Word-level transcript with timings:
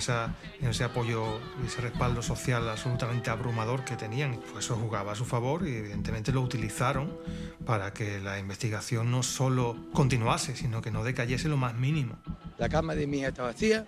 esa 0.00 0.10
esa, 0.10 0.34
ese 0.60 0.84
apoyo 0.84 1.38
y 1.62 1.66
ese 1.66 1.80
respaldo 1.80 2.22
social 2.22 2.68
absolutamente 2.68 3.30
abrumador 3.30 3.84
que 3.84 3.96
tenían. 3.96 4.40
Pues 4.52 4.64
eso 4.64 4.76
jugaba 4.76 5.12
a 5.12 5.14
su 5.14 5.24
favor 5.24 5.66
y 5.66 5.76
evidentemente 5.76 6.32
lo 6.32 6.40
utilizaron 6.40 7.16
para 7.64 7.92
que 7.92 8.18
la 8.20 8.38
investigación 8.38 9.10
no 9.10 9.22
solo 9.22 9.76
continuase, 9.92 10.56
sino 10.56 10.82
que 10.82 10.90
no 10.90 11.04
decayese 11.04 11.48
lo 11.48 11.56
más 11.56 11.74
mínimo. 11.74 12.18
La 12.58 12.68
cama 12.68 12.94
de 12.94 13.06
mi 13.06 13.18
hija 13.18 13.28
está 13.28 13.42
vacía 13.42 13.86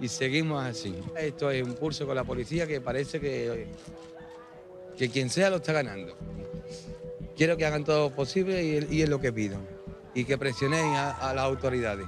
y 0.00 0.08
seguimos 0.08 0.64
así. 0.64 0.96
Esto 1.18 1.50
es 1.50 1.62
un 1.62 1.74
curso 1.74 2.06
con 2.06 2.16
la 2.16 2.24
policía 2.24 2.66
que 2.66 2.80
parece 2.80 3.20
que, 3.20 3.68
que 4.98 5.08
quien 5.10 5.30
sea 5.30 5.50
lo 5.50 5.56
está 5.56 5.72
ganando. 5.72 6.16
Quiero 7.36 7.56
que 7.56 7.64
hagan 7.64 7.84
todo 7.84 8.08
lo 8.08 8.14
posible 8.14 8.62
y, 8.90 9.02
es 9.02 9.08
lo 9.08 9.20
que 9.20 9.32
pido. 9.32 9.58
Y 10.14 10.24
que 10.24 10.36
presionen 10.36 10.94
a 10.94 11.32
las 11.32 11.44
autoridades. 11.44 12.06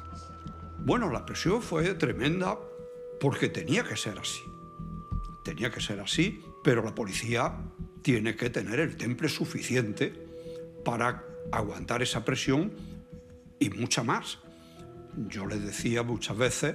Bueno, 0.84 1.08
la 1.10 1.24
presión 1.24 1.62
fue 1.62 1.94
tremenda 1.94 2.58
porque 3.22 3.48
tenía 3.48 3.84
que 3.84 3.96
ser 3.96 4.18
así. 4.18 4.42
Tenía 5.44 5.70
que 5.70 5.80
ser 5.80 6.00
así, 6.00 6.44
pero 6.64 6.82
la 6.82 6.92
policía 6.92 7.56
tiene 8.02 8.34
que 8.34 8.50
tener 8.50 8.80
el 8.80 8.96
temple 8.96 9.28
suficiente 9.28 10.12
para 10.84 11.24
aguantar 11.52 12.02
esa 12.02 12.24
presión 12.24 12.72
y 13.60 13.70
mucha 13.70 14.02
más. 14.02 14.40
Yo 15.28 15.46
les 15.46 15.64
decía 15.64 16.02
muchas 16.02 16.36
veces 16.36 16.74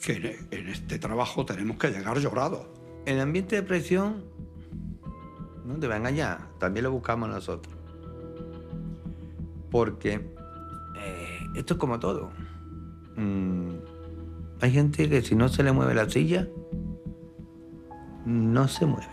que 0.00 0.38
en 0.52 0.68
este 0.68 1.00
trabajo 1.00 1.44
tenemos 1.44 1.78
que 1.78 1.88
llegar 1.90 2.16
llorados. 2.20 2.68
El 3.04 3.18
ambiente 3.18 3.56
de 3.56 3.64
presión, 3.64 4.24
no 5.64 5.80
te 5.80 5.88
va 5.88 5.94
a 5.94 5.98
engañar, 5.98 6.48
también 6.60 6.84
lo 6.84 6.92
buscamos 6.92 7.28
nosotros. 7.28 7.74
Porque 9.68 10.12
eh, 10.96 11.38
esto 11.56 11.74
es 11.74 11.80
como 11.80 11.98
todo. 11.98 12.30
Mm, 13.16 13.91
hay 14.62 14.70
gente 14.70 15.10
que 15.10 15.22
si 15.22 15.34
no 15.34 15.48
se 15.48 15.64
le 15.64 15.72
mueve 15.72 15.92
la 15.92 16.08
silla, 16.08 16.46
no 18.24 18.68
se 18.68 18.86
mueve. 18.86 19.08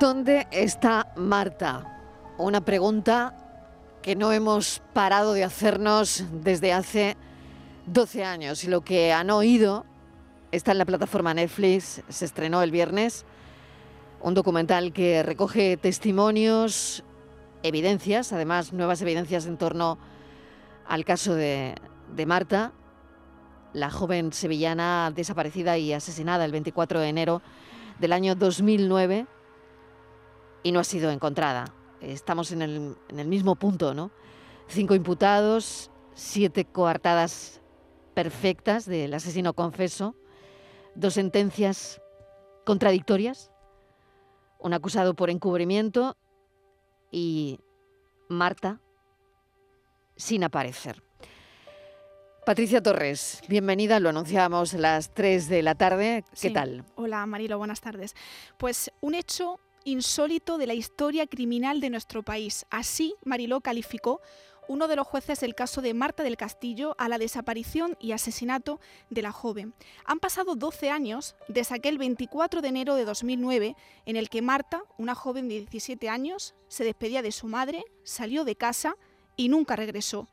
¿Dónde 0.00 0.46
está 0.50 1.12
Marta? 1.16 2.00
Una 2.38 2.64
pregunta 2.64 3.36
que 4.00 4.16
no 4.16 4.32
hemos 4.32 4.80
parado 4.94 5.34
de 5.34 5.44
hacernos 5.44 6.24
desde 6.42 6.72
hace 6.72 7.18
12 7.86 8.24
años 8.24 8.64
y 8.64 8.68
lo 8.68 8.80
que 8.80 9.12
han 9.12 9.28
oído 9.28 9.84
está 10.52 10.72
en 10.72 10.78
la 10.78 10.86
plataforma 10.86 11.34
Netflix, 11.34 12.02
se 12.08 12.24
estrenó 12.24 12.62
el 12.62 12.70
viernes 12.70 13.26
un 14.24 14.32
documental 14.32 14.94
que 14.94 15.22
recoge 15.22 15.76
testimonios, 15.76 17.04
evidencias, 17.62 18.32
además 18.32 18.72
nuevas 18.72 19.02
evidencias 19.02 19.44
en 19.44 19.58
torno 19.58 19.98
al 20.86 21.04
caso 21.04 21.34
de, 21.34 21.74
Marta, 22.26 22.72
la 23.74 23.90
joven 23.90 24.32
sevillana 24.32 25.12
desaparecida 25.14 25.76
y 25.76 25.92
asesinada 25.92 26.46
el 26.46 26.52
24 26.52 27.00
de 27.00 27.08
enero 27.08 27.42
del 28.00 28.14
año 28.14 28.34
2009 28.34 29.26
y 30.62 30.72
no 30.72 30.80
ha 30.80 30.84
sido 30.84 31.10
encontrada. 31.10 31.66
Estamos 32.00 32.50
en 32.50 32.62
el, 32.62 32.96
en 33.10 33.18
el 33.18 33.28
mismo 33.28 33.56
punto, 33.56 33.92
¿no? 33.92 34.10
Cinco 34.68 34.94
imputados, 34.94 35.90
siete 36.14 36.64
coartadas 36.64 37.60
perfectas 38.14 38.86
del 38.86 39.12
asesino 39.12 39.52
confeso, 39.52 40.14
dos 40.94 41.12
sentencias 41.12 42.00
contradictorias 42.64 43.50
un 44.64 44.72
acusado 44.72 45.14
por 45.14 45.28
encubrimiento 45.28 46.16
y 47.12 47.60
Marta 48.28 48.80
sin 50.16 50.42
aparecer. 50.42 51.02
Patricia 52.46 52.82
Torres, 52.82 53.42
bienvenida, 53.46 54.00
lo 54.00 54.08
anunciábamos 54.08 54.72
a 54.74 54.78
las 54.78 55.12
3 55.12 55.48
de 55.48 55.62
la 55.62 55.74
tarde. 55.74 56.24
¿Qué 56.40 56.50
tal? 56.50 56.84
Hola 56.94 57.24
Marilo, 57.26 57.58
buenas 57.58 57.82
tardes. 57.82 58.14
Pues 58.58 58.90
un 59.02 59.14
hecho 59.14 59.60
insólito 59.84 60.56
de 60.56 60.66
la 60.66 60.74
historia 60.74 61.26
criminal 61.26 61.82
de 61.82 61.90
nuestro 61.90 62.22
país. 62.22 62.64
Así 62.70 63.14
Mariló 63.22 63.60
calificó 63.60 64.22
uno 64.68 64.88
de 64.88 64.96
los 64.96 65.06
jueces 65.06 65.40
del 65.40 65.54
caso 65.54 65.82
de 65.82 65.94
Marta 65.94 66.22
del 66.22 66.36
Castillo 66.36 66.94
a 66.98 67.08
la 67.08 67.18
desaparición 67.18 67.96
y 68.00 68.12
asesinato 68.12 68.80
de 69.10 69.22
la 69.22 69.32
joven. 69.32 69.74
Han 70.04 70.20
pasado 70.20 70.54
12 70.54 70.90
años 70.90 71.36
desde 71.48 71.74
aquel 71.74 71.98
24 71.98 72.62
de 72.62 72.68
enero 72.68 72.94
de 72.94 73.04
2009 73.04 73.76
en 74.06 74.16
el 74.16 74.28
que 74.28 74.42
Marta, 74.42 74.82
una 74.98 75.14
joven 75.14 75.48
de 75.48 75.60
17 75.60 76.08
años, 76.08 76.54
se 76.68 76.84
despedía 76.84 77.22
de 77.22 77.32
su 77.32 77.46
madre, 77.46 77.84
salió 78.02 78.44
de 78.44 78.56
casa 78.56 78.96
y 79.36 79.48
nunca 79.48 79.76
regresó. 79.76 80.28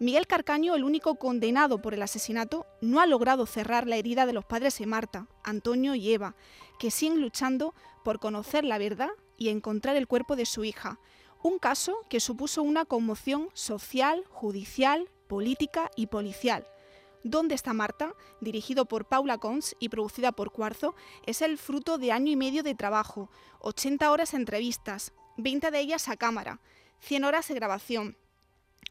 Miguel 0.00 0.26
Carcaño, 0.26 0.74
el 0.74 0.82
único 0.82 1.14
condenado 1.14 1.80
por 1.80 1.94
el 1.94 2.02
asesinato, 2.02 2.66
no 2.80 3.00
ha 3.00 3.06
logrado 3.06 3.46
cerrar 3.46 3.86
la 3.86 3.96
herida 3.96 4.26
de 4.26 4.32
los 4.32 4.44
padres 4.44 4.76
de 4.78 4.86
Marta, 4.86 5.28
Antonio 5.44 5.94
y 5.94 6.12
Eva, 6.12 6.34
que 6.80 6.90
siguen 6.90 7.20
luchando 7.20 7.74
por 8.02 8.18
conocer 8.18 8.64
la 8.64 8.78
verdad 8.78 9.10
y 9.36 9.50
encontrar 9.50 9.96
el 9.96 10.08
cuerpo 10.08 10.34
de 10.34 10.46
su 10.46 10.64
hija. 10.64 10.98
Un 11.44 11.58
caso 11.58 12.06
que 12.08 12.20
supuso 12.20 12.62
una 12.62 12.86
conmoción 12.86 13.50
social, 13.52 14.24
judicial, 14.30 15.10
política 15.28 15.90
y 15.94 16.06
policial. 16.06 16.66
¿Dónde 17.22 17.54
está 17.54 17.74
Marta?, 17.74 18.14
dirigido 18.40 18.86
por 18.86 19.04
Paula 19.04 19.36
Cons 19.36 19.76
y 19.78 19.90
producida 19.90 20.32
por 20.32 20.52
Cuarzo, 20.52 20.94
es 21.26 21.42
el 21.42 21.58
fruto 21.58 21.98
de 21.98 22.12
año 22.12 22.32
y 22.32 22.36
medio 22.36 22.62
de 22.62 22.74
trabajo, 22.74 23.28
80 23.60 24.10
horas 24.10 24.32
de 24.32 24.38
entrevistas, 24.38 25.12
20 25.36 25.70
de 25.70 25.80
ellas 25.80 26.08
a 26.08 26.16
cámara, 26.16 26.60
100 27.00 27.24
horas 27.24 27.48
de 27.48 27.54
grabación, 27.54 28.16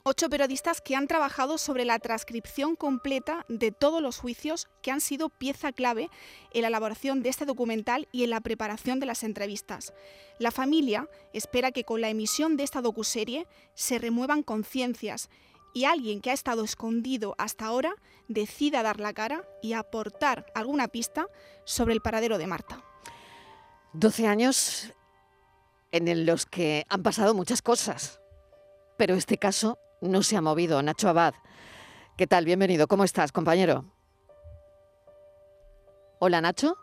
ocho 0.04 0.30
periodistas 0.30 0.82
que 0.82 0.96
han 0.96 1.08
trabajado 1.08 1.58
sobre 1.58 1.86
la 1.86 2.00
transcripción 2.00 2.76
completa 2.76 3.46
de 3.48 3.72
todos 3.72 4.02
los 4.02 4.18
juicios 4.18 4.68
que 4.82 4.92
han 4.92 5.02
sido 5.02 5.30
pieza 5.30 5.72
clave 5.72 6.10
en 6.54 6.64
la 6.64 6.70
elaboración 6.70 7.22
de 7.22 7.30
este 7.30 7.46
documental 7.46 8.08
y 8.12 8.24
en 8.24 8.32
la 8.32 8.42
preparación 8.42 9.00
de 9.00 9.06
las 9.06 9.24
entrevistas. 9.24 9.94
La 10.40 10.52
familia 10.52 11.10
espera 11.34 11.72
que 11.72 11.84
con 11.84 12.02
la 12.02 12.10
emisión 12.10 12.58
de 12.58 12.64
esta 12.64 12.82
docuserie 12.82 13.48
se 13.76 14.00
remuevan 14.00 14.44
conciencias 14.44 15.30
y 15.74 15.86
alguien 15.86 16.22
que 16.22 16.30
ha 16.30 16.34
estado 16.34 16.64
escondido 16.64 17.36
hasta 17.38 17.66
ahora 17.66 17.96
decida 18.28 18.84
dar 18.84 19.00
la 19.00 19.14
cara 19.14 19.48
y 19.62 19.74
aportar 19.74 20.46
alguna 20.56 20.88
pista 20.88 21.28
sobre 21.66 21.94
el 21.94 22.02
paradero 22.02 22.38
de 22.38 22.48
Marta. 22.48 22.84
12 23.94 24.28
años 24.28 24.94
en 25.92 26.26
los 26.26 26.46
que 26.46 26.86
han 26.90 27.04
pasado 27.04 27.34
muchas 27.34 27.62
cosas, 27.62 28.20
pero 28.98 29.16
este 29.16 29.38
caso 29.38 29.78
no 30.04 30.22
se 30.22 30.38
ha 30.38 30.42
movido. 30.42 30.82
Nacho 30.82 31.10
Abad, 31.10 31.34
¿qué 32.18 32.28
tal? 32.28 32.46
Bienvenido. 32.46 32.88
¿Cómo 32.88 33.04
estás, 33.04 33.32
compañero? 33.32 33.86
Hola, 36.20 36.42
Nacho. 36.42 36.78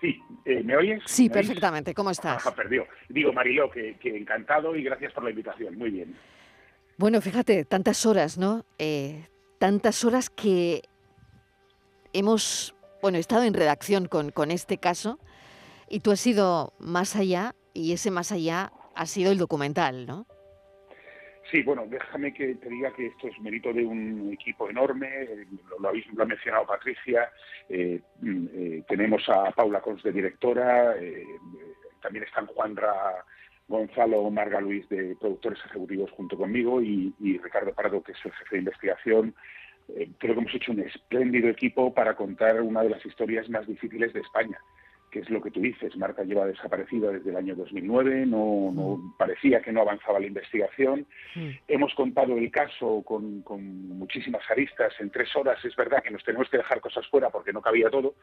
Sí, 0.00 0.20
eh, 0.44 0.62
¿me 0.64 0.76
oyes? 0.76 1.02
Sí, 1.06 1.30
perfectamente. 1.30 1.94
¿Cómo 1.94 2.10
estás? 2.10 2.44
Ah, 2.46 2.54
perdió. 2.54 2.86
Digo, 3.08 3.32
Mariló, 3.32 3.70
que, 3.70 3.96
encantado 4.02 4.74
y 4.74 4.82
gracias 4.82 5.12
por 5.12 5.24
la 5.24 5.30
invitación. 5.30 5.78
Muy 5.78 5.90
bien. 5.90 6.16
Bueno, 6.98 7.20
fíjate, 7.20 7.64
tantas 7.64 8.04
horas, 8.04 8.36
¿no? 8.36 8.64
Eh, 8.78 9.28
tantas 9.58 10.04
horas 10.04 10.28
que 10.28 10.82
hemos, 12.12 12.74
bueno, 13.00 13.18
estado 13.18 13.44
en 13.44 13.54
redacción 13.54 14.06
con, 14.06 14.30
con 14.30 14.50
este 14.50 14.78
caso 14.78 15.18
y 15.88 16.00
tú 16.00 16.10
has 16.10 16.26
ido 16.26 16.72
más 16.78 17.16
allá 17.16 17.54
y 17.72 17.92
ese 17.92 18.10
más 18.10 18.32
allá 18.32 18.72
ha 18.94 19.06
sido 19.06 19.32
el 19.32 19.38
documental, 19.38 20.06
¿no? 20.06 20.26
Sí, 21.52 21.62
bueno, 21.62 21.84
déjame 21.86 22.32
que 22.32 22.54
te 22.54 22.70
diga 22.70 22.90
que 22.94 23.08
esto 23.08 23.28
es 23.28 23.38
mérito 23.38 23.74
de 23.74 23.84
un 23.84 24.32
equipo 24.32 24.70
enorme, 24.70 25.28
lo, 25.78 25.86
habéis, 25.86 26.06
ha 26.18 26.24
mencionado 26.24 26.66
Patricia, 26.66 27.30
eh, 27.68 28.00
mm, 28.22 28.46
eh, 28.54 28.82
tenemos 28.88 29.22
a 29.28 29.50
Paula 29.50 29.82
Cons 29.82 30.02
de 30.02 30.12
directora, 30.12 30.96
eh, 30.98 31.26
también 32.00 32.24
están 32.24 32.46
Juanra 32.46 33.22
Gonzalo 33.68 34.30
Marga 34.30 34.62
Luis 34.62 34.88
de 34.88 35.14
productores 35.20 35.58
ejecutivos 35.66 36.10
junto 36.12 36.38
conmigo 36.38 36.80
y, 36.80 37.12
y 37.20 37.36
Ricardo 37.36 37.74
Pardo, 37.74 38.02
que 38.02 38.12
es 38.12 38.24
el 38.24 38.32
jefe 38.32 38.56
de 38.56 38.60
investigación. 38.60 39.34
creo 40.18 40.34
que 40.34 40.40
hemos 40.40 40.54
hecho 40.54 40.72
un 40.72 40.80
espléndido 40.80 41.50
equipo 41.50 41.92
para 41.92 42.16
contar 42.16 42.62
una 42.62 42.82
de 42.82 42.88
las 42.88 43.04
historias 43.04 43.50
más 43.50 43.66
difíciles 43.66 44.14
de 44.14 44.20
España 44.20 44.58
que 45.12 45.20
es 45.20 45.28
lo 45.28 45.42
que 45.42 45.50
tú 45.50 45.60
dices, 45.60 45.94
Marta 45.98 46.24
lleva 46.24 46.46
desaparecida 46.46 47.12
desde 47.12 47.28
el 47.28 47.36
año 47.36 47.54
2009, 47.54 48.24
no, 48.24 48.72
no 48.72 48.96
mm. 48.96 49.16
parecía 49.18 49.60
que 49.60 49.70
no 49.70 49.82
avanzaba 49.82 50.18
la 50.18 50.26
investigación. 50.26 51.06
Mm. 51.34 51.50
Hemos 51.68 51.94
contado 51.94 52.38
el 52.38 52.50
caso 52.50 53.02
con, 53.04 53.44
muchísimas 53.44 54.42
aristas 54.50 54.94
en 55.00 55.10
tres 55.10 55.36
horas. 55.36 55.62
Es 55.66 55.76
verdad 55.76 56.02
que 56.02 56.10
nos 56.10 56.24
tenemos 56.24 56.48
que 56.48 56.56
dejar 56.56 56.80
cosas 56.80 57.06
fuera 57.08 57.28
porque 57.28 57.52
no 57.52 57.60
cabía 57.60 57.90
todo, 57.90 58.14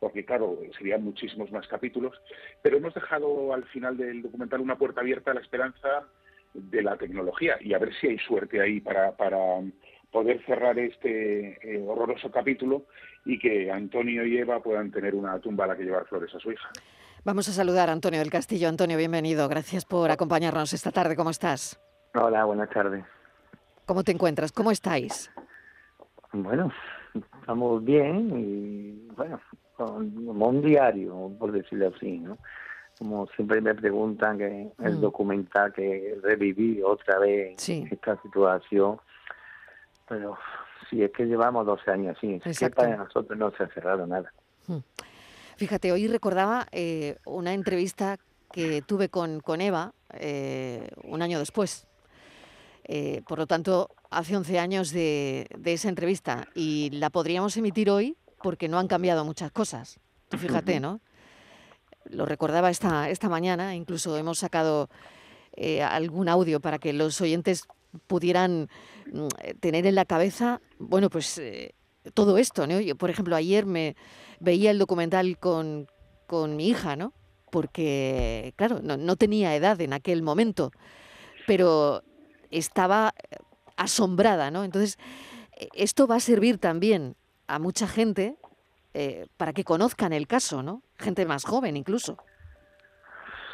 porque 0.00 0.24
claro, 0.24 0.58
serían 0.78 1.04
muchísimos 1.04 1.52
más 1.52 1.68
capítulos, 1.68 2.18
pero 2.62 2.78
hemos 2.78 2.94
dejado 2.94 3.52
al 3.52 3.64
final 3.64 3.98
del 3.98 4.22
documental 4.22 4.62
una 4.62 4.78
puerta 4.78 5.02
abierta 5.02 5.32
a 5.32 5.34
la 5.34 5.42
esperanza 5.42 6.08
de 6.54 6.82
la 6.82 6.96
tecnología 6.96 7.58
y 7.60 7.74
a 7.74 7.78
ver 7.78 7.94
si 8.00 8.08
hay 8.08 8.18
suerte 8.20 8.58
ahí 8.62 8.80
para, 8.80 9.14
para 9.14 9.38
poder 10.10 10.44
cerrar 10.46 10.78
este 10.78 11.58
eh, 11.62 11.84
horroroso 11.86 12.30
capítulo 12.30 12.84
y 13.24 13.38
que 13.38 13.70
Antonio 13.70 14.24
y 14.24 14.38
Eva 14.38 14.60
puedan 14.60 14.90
tener 14.90 15.14
una 15.14 15.38
tumba 15.38 15.64
a 15.64 15.68
la 15.68 15.76
que 15.76 15.84
llevar 15.84 16.06
flores 16.06 16.34
a 16.34 16.38
su 16.38 16.52
hija. 16.52 16.68
Vamos 17.24 17.48
a 17.48 17.52
saludar 17.52 17.90
a 17.90 17.92
Antonio 17.92 18.20
del 18.20 18.30
Castillo. 18.30 18.68
Antonio, 18.68 18.96
bienvenido. 18.96 19.48
Gracias 19.48 19.84
por 19.84 20.10
acompañarnos 20.10 20.72
esta 20.72 20.90
tarde. 20.92 21.16
¿Cómo 21.16 21.30
estás? 21.30 21.80
Hola, 22.14 22.44
buenas 22.44 22.70
tardes. 22.70 23.04
¿Cómo 23.86 24.04
te 24.04 24.12
encuentras? 24.12 24.52
¿Cómo 24.52 24.70
estáis? 24.70 25.30
Bueno, 26.32 26.70
estamos 27.40 27.84
bien 27.84 28.30
y 28.38 29.08
bueno, 29.14 29.40
como 29.76 30.48
un 30.48 30.62
diario, 30.62 31.32
por 31.38 31.52
decirlo 31.52 31.92
así, 31.94 32.18
¿no? 32.18 32.38
Como 32.98 33.26
siempre 33.28 33.60
me 33.60 33.74
preguntan 33.74 34.38
que 34.38 34.72
el 34.82 34.96
mm. 34.96 35.00
documental 35.00 35.72
que 35.72 36.18
reviví 36.22 36.82
otra 36.82 37.18
vez 37.18 37.68
esta 37.68 38.20
situación, 38.22 38.98
pero 40.08 40.36
si 40.88 41.02
es 41.02 41.10
que 41.12 41.24
llevamos 41.24 41.66
12 41.66 41.90
años 41.90 42.16
así, 42.16 42.40
es 42.44 42.58
que 42.58 42.70
para 42.70 42.96
nosotros 42.96 43.38
no 43.38 43.50
se 43.52 43.64
ha 43.64 43.68
cerrado 43.68 44.06
nada. 44.06 44.32
Mm. 44.66 44.78
Fíjate, 45.56 45.92
hoy 45.92 46.06
recordaba 46.06 46.66
eh, 46.72 47.16
una 47.24 47.52
entrevista 47.52 48.18
que 48.52 48.82
tuve 48.82 49.08
con, 49.08 49.40
con 49.40 49.60
Eva 49.60 49.92
eh, 50.14 50.88
un 51.04 51.22
año 51.22 51.38
después. 51.38 51.86
Eh, 52.84 53.22
por 53.26 53.38
lo 53.38 53.46
tanto, 53.46 53.90
hace 54.10 54.36
11 54.36 54.58
años 54.58 54.90
de, 54.92 55.46
de 55.58 55.72
esa 55.74 55.88
entrevista 55.88 56.48
y 56.54 56.90
la 56.92 57.10
podríamos 57.10 57.56
emitir 57.56 57.90
hoy 57.90 58.16
porque 58.42 58.68
no 58.68 58.78
han 58.78 58.88
cambiado 58.88 59.24
muchas 59.24 59.50
cosas. 59.50 60.00
Tú 60.28 60.38
fíjate, 60.38 60.80
¿no? 60.80 61.00
Lo 62.04 62.24
recordaba 62.24 62.70
esta, 62.70 63.10
esta 63.10 63.28
mañana, 63.28 63.74
incluso 63.74 64.16
hemos 64.16 64.38
sacado 64.38 64.88
eh, 65.56 65.82
algún 65.82 66.28
audio 66.28 66.60
para 66.60 66.78
que 66.78 66.92
los 66.92 67.20
oyentes 67.20 67.64
pudieran 68.06 68.68
mm, 69.12 69.26
tener 69.60 69.86
en 69.86 69.94
la 69.94 70.04
cabeza, 70.04 70.60
bueno, 70.78 71.10
pues 71.10 71.38
eh, 71.38 71.74
todo 72.14 72.38
esto, 72.38 72.66
¿no? 72.66 72.80
Yo, 72.80 72.96
por 72.96 73.10
ejemplo, 73.10 73.36
ayer 73.36 73.66
me 73.66 73.96
veía 74.40 74.70
el 74.70 74.78
documental 74.78 75.38
con, 75.38 75.88
con 76.26 76.56
mi 76.56 76.68
hija, 76.68 76.96
¿no? 76.96 77.12
Porque, 77.50 78.52
claro, 78.56 78.80
no, 78.82 78.96
no, 78.96 79.16
tenía 79.16 79.54
edad 79.54 79.80
en 79.80 79.92
aquel 79.92 80.22
momento, 80.22 80.70
pero 81.46 82.02
estaba 82.50 83.14
asombrada, 83.76 84.50
¿no? 84.50 84.64
Entonces, 84.64 84.98
esto 85.74 86.06
va 86.06 86.16
a 86.16 86.20
servir 86.20 86.58
también 86.58 87.16
a 87.46 87.58
mucha 87.58 87.88
gente 87.88 88.36
eh, 88.94 89.26
para 89.36 89.52
que 89.52 89.64
conozcan 89.64 90.12
el 90.12 90.26
caso, 90.26 90.62
¿no? 90.62 90.82
Gente 90.98 91.26
más 91.26 91.44
joven 91.44 91.76
incluso. 91.76 92.16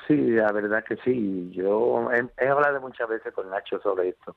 Sí, 0.07 0.17
la 0.17 0.53
verdad 0.53 0.85
que 0.85 0.97
sí. 0.99 1.51
Yo 1.53 2.11
he, 2.13 2.49
hablado 2.49 2.81
muchas 2.81 3.09
veces 3.09 3.33
con 3.33 3.49
Nacho 3.51 3.81
sobre 3.81 4.11
esto, 4.11 4.37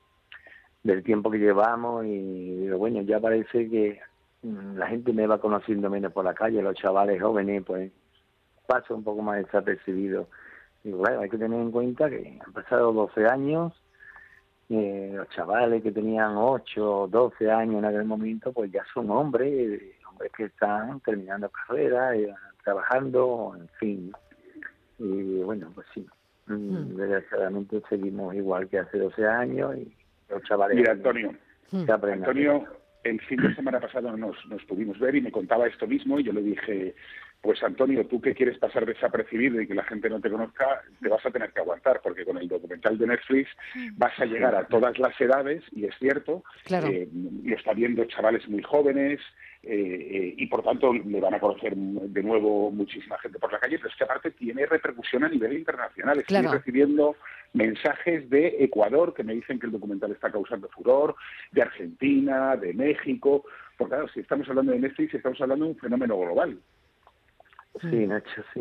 del 0.82 1.02
tiempo 1.02 1.30
que 1.30 1.38
llevamos 1.38 2.06
y 2.06 2.68
bueno, 2.70 3.02
ya 3.02 3.20
parece 3.20 3.68
que 3.68 4.00
mm, 4.42 4.76
la 4.76 4.86
gente 4.86 5.12
me 5.12 5.26
va 5.26 5.40
conociendo 5.40 5.90
menos 5.90 6.12
por 6.12 6.24
la 6.24 6.34
calle, 6.34 6.62
los 6.62 6.76
chavales 6.76 7.20
jóvenes, 7.20 7.62
pues 7.66 7.92
paso 8.66 8.94
un 8.94 9.04
poco 9.04 9.22
más 9.22 9.44
desapercibido. 9.44 10.28
Y 10.84 10.92
bueno, 10.92 11.20
hay 11.20 11.28
que 11.28 11.38
tener 11.38 11.60
en 11.60 11.70
cuenta 11.70 12.08
que 12.08 12.38
han 12.44 12.52
pasado 12.52 12.92
12 12.92 13.26
años, 13.26 13.72
eh, 14.70 15.12
los 15.14 15.28
chavales 15.30 15.82
que 15.82 15.92
tenían 15.92 16.36
8 16.36 17.00
o 17.02 17.08
12 17.08 17.50
años 17.50 17.78
en 17.78 17.84
aquel 17.86 18.04
momento, 18.04 18.52
pues 18.52 18.70
ya 18.70 18.84
son 18.94 19.10
hombres, 19.10 19.82
hombres 20.08 20.32
que 20.36 20.44
están 20.44 21.00
terminando 21.00 21.50
carrera, 21.50 22.14
eh, 22.14 22.34
trabajando, 22.62 23.54
en 23.58 23.68
fin. 23.80 24.12
Y 24.98 25.42
bueno, 25.42 25.70
pues 25.74 25.86
sí, 25.94 26.06
mm, 26.46 26.54
hmm. 26.54 26.96
desgraciadamente 26.96 27.82
seguimos 27.88 28.34
igual 28.34 28.68
que 28.68 28.78
hace 28.78 28.98
12 28.98 29.26
años 29.26 29.76
y 29.76 29.92
los 30.28 30.42
chavales... 30.44 30.76
Mira, 30.76 30.92
Antonio, 30.92 31.32
Antonio, 31.72 32.64
el 33.04 33.20
fin 33.22 33.40
de 33.40 33.54
semana 33.54 33.80
pasado 33.80 34.16
nos, 34.16 34.36
nos 34.46 34.64
pudimos 34.64 34.98
ver 34.98 35.14
y 35.14 35.20
me 35.20 35.32
contaba 35.32 35.66
esto 35.66 35.86
mismo 35.86 36.18
y 36.18 36.24
yo 36.24 36.32
le 36.32 36.42
dije, 36.42 36.94
pues 37.40 37.62
Antonio, 37.62 38.04
tú 38.06 38.20
que 38.20 38.34
quieres 38.34 38.58
pasar 38.58 38.84
desapercibido 38.84 39.60
y 39.60 39.66
que 39.66 39.74
la 39.74 39.84
gente 39.84 40.10
no 40.10 40.20
te 40.20 40.30
conozca, 40.30 40.82
te 41.00 41.08
vas 41.08 41.24
a 41.24 41.30
tener 41.30 41.52
que 41.52 41.60
aguantar, 41.60 42.00
porque 42.02 42.24
con 42.24 42.36
el 42.36 42.48
documental 42.48 42.98
de 42.98 43.06
Netflix 43.06 43.48
vas 43.94 44.18
a 44.18 44.24
llegar 44.24 44.54
a 44.54 44.66
todas 44.66 44.98
las 44.98 45.18
edades, 45.20 45.62
y 45.72 45.84
es 45.84 45.94
cierto, 45.98 46.42
eh, 46.68 47.08
lo 47.44 47.56
está 47.56 47.72
viendo 47.74 48.04
chavales 48.06 48.48
muy 48.48 48.62
jóvenes, 48.62 49.20
eh, 49.62 49.70
eh, 49.70 50.34
y 50.36 50.46
por 50.46 50.62
tanto 50.62 50.92
le 50.92 51.20
van 51.20 51.34
a 51.34 51.40
conocer 51.40 51.74
de 51.76 52.22
nuevo 52.22 52.70
muchísima 52.70 53.18
gente 53.18 53.38
por 53.38 53.52
la 53.52 53.58
calle, 53.58 53.76
pero 53.78 53.88
es 53.88 53.96
que 53.96 54.04
aparte 54.04 54.30
tiene 54.32 54.66
repercusión 54.66 55.24
a 55.24 55.28
nivel 55.28 55.52
internacional. 55.52 56.20
Estoy 56.20 56.46
recibiendo 56.46 57.16
mensajes 57.52 58.28
de 58.30 58.56
Ecuador 58.60 59.14
que 59.14 59.24
me 59.24 59.34
dicen 59.34 59.58
que 59.58 59.66
el 59.66 59.72
documental 59.72 60.12
está 60.12 60.30
causando 60.30 60.68
furor, 60.68 61.16
de 61.52 61.62
Argentina, 61.62 62.56
de 62.56 62.72
México, 62.72 63.44
porque 63.76 63.94
claro, 63.94 64.08
si 64.08 64.20
estamos 64.20 64.48
hablando 64.48 64.72
de 64.72 64.80
Netflix, 64.80 65.14
estamos 65.14 65.40
hablando 65.40 65.64
de 65.64 65.70
un 65.72 65.78
fenómeno 65.78 66.18
global. 66.18 66.58
Sí, 67.80 67.86
mm. 67.86 68.08
Nacho, 68.08 68.42
sí. 68.54 68.60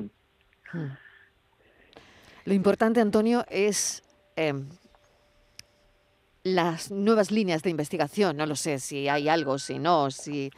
Mm. 0.73 0.97
Lo 2.45 2.53
importante, 2.53 3.01
Antonio, 3.01 3.45
es 3.49 4.03
em, 4.35 4.69
las 6.43 6.91
nuevas 6.91 7.31
líneas 7.31 7.63
de 7.63 7.69
investigación. 7.69 8.37
No 8.37 8.45
lo 8.45 8.55
sé 8.55 8.79
si 8.79 9.09
hay 9.09 9.27
algo, 9.27 9.57
si 9.59 9.79
no, 9.79 10.11
si 10.11 10.51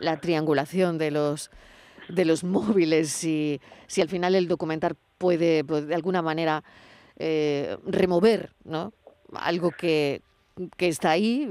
la 0.00 0.18
triangulación 0.18 0.98
de 0.98 1.10
los 1.10 1.50
de 2.08 2.24
los 2.24 2.44
móviles, 2.44 3.10
si, 3.10 3.60
si 3.86 4.00
al 4.00 4.08
final 4.08 4.34
el 4.34 4.48
documental 4.48 4.96
puede, 5.18 5.64
pues, 5.64 5.86
de 5.86 5.94
alguna 5.94 6.22
manera 6.22 6.62
eh, 7.16 7.76
remover 7.86 8.50
¿no? 8.64 8.92
algo 9.32 9.70
que, 9.70 10.22
que 10.76 10.88
está 10.88 11.10
ahí 11.10 11.48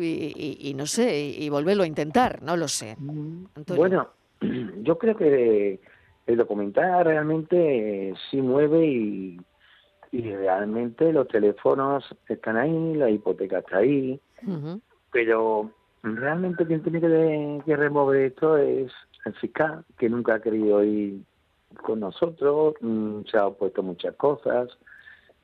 y, 0.60 0.74
no 0.76 0.86
sé, 0.86 1.20
y, 1.20 1.50
volverlo 1.50 1.84
a 1.84 1.88
intentar, 1.88 2.42
no 2.42 2.56
lo 2.58 2.68
sé. 2.68 2.96
Mm. 2.98 3.46
Bueno, 3.76 4.10
yo 4.82 4.98
creo 4.98 5.16
que 5.16 5.80
el 6.26 6.38
documental 6.38 7.06
realmente 7.06 8.14
sí 8.30 8.42
mueve 8.42 8.86
y, 8.86 9.40
realmente 10.12 11.12
los 11.12 11.28
teléfonos 11.28 12.06
están 12.30 12.56
ahí, 12.56 12.94
la 12.94 13.10
hipoteca 13.10 13.60
está 13.60 13.80
ahí, 13.80 14.18
pero 15.12 15.72
realmente 16.04 16.66
quien 16.66 16.82
tiene 16.84 17.02
que, 17.02 17.76
remover 17.76 18.22
esto 18.22 18.56
es 18.56 18.94
el 19.26 19.34
fiscal, 19.34 19.84
que 19.98 20.08
nunca 20.08 20.36
ha 20.36 20.42
querido 20.42 20.82
ir 20.86 21.22
con 21.84 22.00
nosotros, 22.00 22.76
mm, 22.80 23.24
se 23.30 23.38
ha 23.38 23.48
opuesto 23.48 23.84
muchas 23.84 24.16
cosas, 24.16 24.70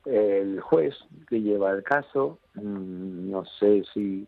el 0.06 0.60
juez 0.60 0.94
que 1.28 1.42
lleva 1.42 1.72
el 1.72 1.82
caso, 1.82 2.38
mm, 2.54 3.30
no 3.30 3.44
sé 3.44 3.84
si 3.92 4.26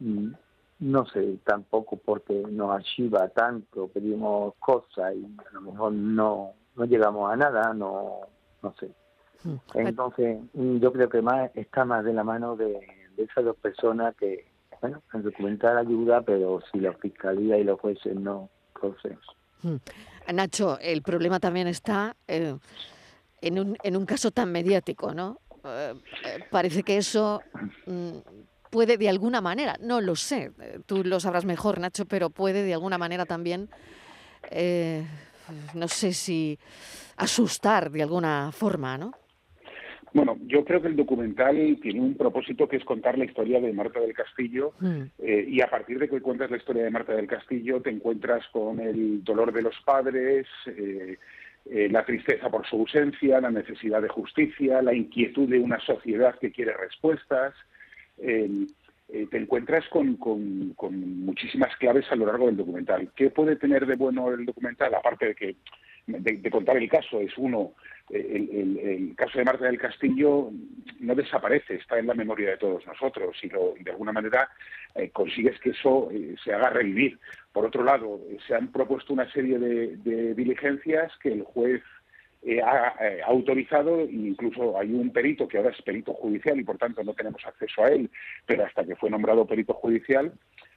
mm, 0.00 0.32
no 0.78 1.06
sé, 1.06 1.38
tampoco 1.44 1.96
porque 1.96 2.34
nos 2.34 2.70
archiva 2.70 3.28
tanto, 3.28 3.88
pedimos 3.88 4.54
cosas 4.58 5.14
y 5.14 5.24
a 5.24 5.52
lo 5.54 5.60
mejor 5.62 5.92
no, 5.92 6.52
no 6.76 6.84
llegamos 6.84 7.32
a 7.32 7.36
nada, 7.36 7.72
no, 7.72 8.20
no 8.62 8.74
sé. 8.78 8.90
Mm. 9.44 9.56
Entonces, 9.74 10.38
mm, 10.52 10.78
yo 10.78 10.92
creo 10.92 11.08
que 11.08 11.22
más 11.22 11.50
está 11.54 11.84
más 11.84 12.04
de 12.04 12.12
la 12.12 12.24
mano 12.24 12.56
de, 12.56 12.78
esas 13.16 13.44
dos 13.44 13.56
personas 13.56 14.14
que, 14.16 14.46
bueno, 14.82 15.02
el 15.14 15.22
documental 15.22 15.78
ayuda, 15.78 16.20
pero 16.20 16.60
si 16.70 16.80
la 16.80 16.92
fiscalía 16.92 17.56
y 17.56 17.64
los 17.64 17.80
jueces 17.80 18.14
no, 18.14 18.50
entonces. 18.74 19.16
Mm. 19.62 19.76
Nacho, 20.34 20.78
el 20.80 21.02
problema 21.02 21.40
también 21.40 21.68
está 21.68 22.14
eh, 22.28 22.58
en, 23.40 23.58
un, 23.58 23.78
en 23.82 23.96
un 23.96 24.04
caso 24.04 24.30
tan 24.30 24.52
mediático, 24.52 25.14
¿no? 25.14 25.38
Eh, 25.64 25.94
eh, 26.24 26.44
parece 26.50 26.82
que 26.82 26.98
eso 26.98 27.40
puede 28.76 28.98
de 28.98 29.08
alguna 29.08 29.40
manera, 29.40 29.78
no 29.80 30.02
lo 30.02 30.14
sé, 30.16 30.50
eh, 30.60 30.80
tú 30.84 31.02
lo 31.02 31.18
sabrás 31.18 31.46
mejor, 31.46 31.80
Nacho, 31.80 32.04
pero 32.04 32.28
puede 32.28 32.62
de 32.62 32.74
alguna 32.74 32.98
manera 32.98 33.24
también, 33.24 33.70
eh, 34.50 35.02
no 35.72 35.88
sé 35.88 36.12
si 36.12 36.58
asustar 37.16 37.90
de 37.90 38.02
alguna 38.02 38.52
forma, 38.52 38.98
¿no? 38.98 39.12
Bueno, 40.12 40.36
yo 40.42 40.62
creo 40.62 40.82
que 40.82 40.88
el 40.88 40.96
documental 40.96 41.78
tiene 41.80 42.00
un 42.00 42.18
propósito 42.18 42.68
que 42.68 42.76
es 42.76 42.84
contar 42.84 43.16
la 43.16 43.24
historia 43.24 43.62
de 43.62 43.72
Marta 43.72 43.98
del 43.98 44.12
Castillo 44.12 44.74
mm. 44.78 45.02
eh, 45.20 45.46
y 45.48 45.62
a 45.62 45.70
partir 45.70 45.98
de 45.98 46.10
que 46.10 46.20
cuentas 46.20 46.50
la 46.50 46.58
historia 46.58 46.84
de 46.84 46.90
Marta 46.90 47.14
del 47.14 47.26
Castillo 47.26 47.80
te 47.80 47.88
encuentras 47.88 48.46
con 48.52 48.78
el 48.80 49.24
dolor 49.24 49.54
de 49.54 49.62
los 49.62 49.74
padres, 49.86 50.46
la 51.64 52.04
tristeza 52.04 52.50
por 52.50 52.66
su 52.66 52.76
ausencia, 52.76 53.40
la 53.40 53.50
necesidad 53.50 54.02
de 54.02 54.08
justicia, 54.08 54.82
la 54.82 54.92
inquietud 54.92 55.48
de 55.48 55.60
una 55.60 55.80
sociedad 55.80 56.38
que 56.38 56.52
quiere 56.52 56.74
respuestas, 56.76 57.54
eh, 58.18 59.26
te 59.30 59.38
encuentras 59.38 59.84
con, 59.88 60.18
muchísimas 61.24 61.76
claves 61.76 62.06
a 62.10 62.16
lo 62.16 62.26
largo 62.26 62.46
del 62.46 62.56
documental. 62.56 63.10
¿Qué 63.14 63.30
puede 63.30 63.56
tener 63.56 63.86
de 63.86 63.94
bueno 63.94 64.32
el 64.32 64.44
documental? 64.44 64.94
Aparte 64.94 65.26
de 65.26 65.34
que 65.34 65.56
de, 66.06 66.50
contar 66.50 66.76
el 66.76 66.88
caso, 66.88 67.20
es 67.20 67.32
uno, 67.36 67.72
el, 68.10 69.14
caso 69.16 69.38
de 69.38 69.44
Marta 69.44 69.66
del 69.66 69.78
Castillo 69.78 70.50
no 71.00 71.14
desaparece, 71.14 71.74
está 71.74 71.98
en 71.98 72.06
la 72.06 72.14
memoria 72.14 72.50
de 72.50 72.56
todos 72.58 72.86
nosotros 72.86 73.36
y, 73.42 73.48
de 73.48 73.90
alguna 73.90 74.12
manera 74.12 74.48
eh, 74.94 75.10
consigues 75.10 75.58
que 75.60 75.70
eso 75.70 76.08
eh, 76.12 76.34
se 76.42 76.52
haga 76.52 76.70
revivir. 76.70 77.18
Por 77.52 77.66
otro 77.66 77.82
lado, 77.82 78.20
se 78.46 78.54
han 78.54 78.70
propuesto 78.70 79.12
una 79.12 79.30
serie 79.32 79.58
de 79.58 80.34
diligencias 80.34 81.12
que 81.20 81.32
el 81.32 81.42
juez 81.42 81.82
eh, 82.48 82.62
ha, 82.62 82.94
eh, 83.00 83.20
autorizado 83.26 84.02
incluso 84.02 84.78
hay 84.78 84.92
un 84.92 85.12
perito 85.12 85.48
que 85.48 85.58
ahora 85.58 85.70
es 85.70 85.82
perito 85.82 86.14
judicial 86.14 86.60
y 86.60 86.62
por 86.62 86.78
tanto 86.78 87.02
no 87.02 87.12
tenemos 87.12 87.44
acceso 87.44 87.82
a 87.82 87.88
él, 87.88 88.08
pero 88.46 88.64
hasta 88.64 88.84
que 88.84 88.94
fue 88.94 89.10
nombrado 89.10 89.44
perito 89.46 89.74
judicial, 89.74 90.32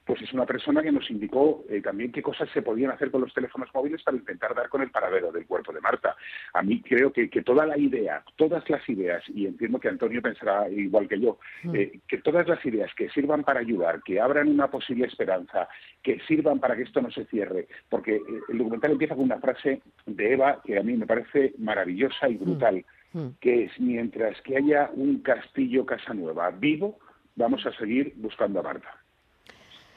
pues 0.09 0.23
es 0.23 0.33
una 0.33 0.47
persona 0.47 0.81
que 0.81 0.91
nos 0.91 1.07
indicó 1.11 1.63
eh, 1.69 1.81
también 1.81 2.11
qué 2.11 2.23
cosas 2.23 2.49
se 2.51 2.63
podían 2.63 2.89
hacer 2.89 3.11
con 3.11 3.21
los 3.21 3.31
teléfonos 3.31 3.69
móviles 3.75 4.01
para 4.01 4.17
intentar 4.17 4.55
dar 4.55 4.67
con 4.67 4.81
el 4.81 4.89
paradero 4.89 5.31
del 5.31 5.45
cuerpo 5.45 5.71
de 5.71 5.81
Marta. 5.81 6.15
A 6.55 6.63
mí 6.63 6.81
creo 6.81 7.13
que, 7.13 7.29
que 7.29 7.43
toda 7.43 7.63
la 7.67 7.77
idea, 7.77 8.23
todas 8.35 8.67
las 8.71 8.89
ideas, 8.89 9.21
y 9.27 9.45
entiendo 9.45 9.79
que 9.79 9.87
Antonio 9.87 10.19
pensará 10.19 10.67
igual 10.67 11.07
que 11.07 11.19
yo, 11.19 11.37
mm. 11.61 11.75
eh, 11.75 11.99
que 12.07 12.17
todas 12.17 12.47
las 12.47 12.65
ideas 12.65 12.91
que 12.95 13.07
sirvan 13.11 13.43
para 13.43 13.59
ayudar, 13.59 14.01
que 14.01 14.19
abran 14.19 14.47
una 14.47 14.71
posible 14.71 15.05
esperanza, 15.05 15.69
que 16.01 16.19
sirvan 16.21 16.59
para 16.59 16.75
que 16.75 16.81
esto 16.81 17.03
no 17.03 17.11
se 17.11 17.25
cierre, 17.25 17.67
porque 17.87 18.15
eh, 18.15 18.21
el 18.49 18.57
documental 18.57 18.93
empieza 18.93 19.13
con 19.13 19.25
una 19.25 19.39
frase 19.39 19.83
de 20.07 20.33
Eva 20.33 20.59
que 20.65 20.79
a 20.79 20.81
mí 20.81 20.97
me 20.97 21.05
parece 21.05 21.53
maravillosa 21.59 22.27
y 22.27 22.37
brutal, 22.37 22.83
mm. 23.13 23.19
Mm. 23.19 23.35
que 23.39 23.65
es 23.65 23.79
mientras 23.79 24.41
que 24.41 24.57
haya 24.57 24.89
un 24.91 25.19
castillo 25.19 25.85
Casa 25.85 26.15
Nueva 26.15 26.49
vivo, 26.49 26.97
vamos 27.35 27.63
a 27.67 27.71
seguir 27.73 28.13
buscando 28.15 28.61
a 28.61 28.63
Marta. 28.63 28.99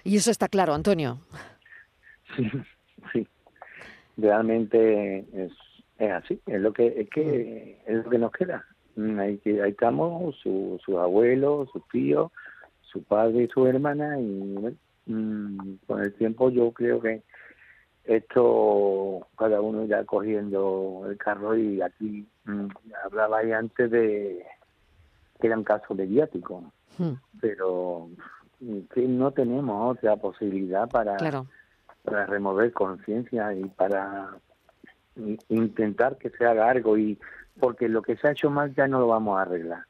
Y 0.04 0.16
eso 0.16 0.30
está 0.30 0.49
claro, 0.49 0.75
Antonio. 0.75 1.18
Sí, 2.37 2.50
sí. 3.12 3.26
Realmente 4.16 5.18
es, 5.32 5.52
es 5.99 6.12
así. 6.12 6.40
Es 6.47 6.61
lo 6.61 6.73
que 6.73 6.87
es 6.87 7.11
que 7.11 7.82
es 7.87 8.04
lo 8.04 8.11
que 8.11 8.18
nos 8.18 8.32
queda. 8.32 8.64
Ahí, 9.18 9.40
ahí 9.44 9.71
estamos, 9.71 10.37
sus 10.42 10.80
abuelos, 10.88 11.71
sus 11.73 11.87
tíos, 11.88 12.30
su 12.92 13.02
padre 13.02 13.44
y 13.44 13.49
su 13.49 13.66
hermana 13.66 14.21
y 14.21 14.76
mm, 15.06 15.78
con 15.87 16.02
el 16.02 16.12
tiempo 16.14 16.50
yo 16.50 16.73
creo 16.73 17.00
que 17.00 17.23
esto 18.04 19.26
cada 19.38 19.61
uno 19.61 19.87
ya 19.87 20.04
cogiendo 20.04 21.06
el 21.09 21.16
carro 21.16 21.56
y 21.56 21.80
aquí 21.80 22.26
mm, 22.44 22.66
hablaba 23.04 23.38
ahí 23.38 23.52
antes 23.52 23.90
de 23.90 24.44
que 25.40 25.47
era 25.47 25.56
un 25.56 25.64
caso 25.64 25.94
mediático 25.94 26.64
hmm. 26.99 27.12
pero 27.40 28.09
que 28.95 29.02
no 29.02 29.33
tenemos 29.33 29.97
otra 29.97 30.16
posibilidad 30.16 30.88
para, 30.88 31.16
para 32.02 32.26
remover 32.26 32.73
conciencia 32.73 33.52
y 33.54 33.64
para 33.64 34.37
intentar 35.49 36.16
que 36.16 36.31
se 36.31 36.45
haga 36.45 36.71
algo 36.71 36.97
y 36.97 37.19
porque 37.59 37.88
lo 37.88 38.02
que 38.02 38.16
se 38.16 38.28
ha 38.28 38.33
hecho 38.33 38.50
mal 38.50 38.75
ya 38.75 38.87
no 38.87 39.00
lo 39.00 39.09
vamos 39.09 39.38
a 39.38 39.42
arreglar. 39.42 39.85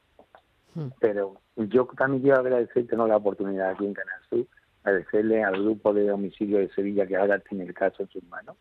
Hmm. 0.75 0.87
Pero 0.99 1.35
yo 1.55 1.85
también 1.97 2.23
quiero 2.23 2.39
agradecer 2.39 2.87
tener 2.87 3.07
la 3.07 3.17
oportunidad 3.17 3.69
aquí 3.69 3.85
en 3.85 3.93
Canal 3.93 4.21
Sur, 4.29 4.45
agradecerle 4.83 5.43
al 5.43 5.61
grupo 5.61 5.93
de 5.93 6.11
homicidio 6.11 6.57
de 6.57 6.69
Sevilla 6.69 7.05
que 7.05 7.15
ahora 7.15 7.39
tiene 7.39 7.65
el 7.65 7.73
caso 7.73 8.03
en 8.03 8.09
sus 8.09 8.23
manos, 8.23 8.57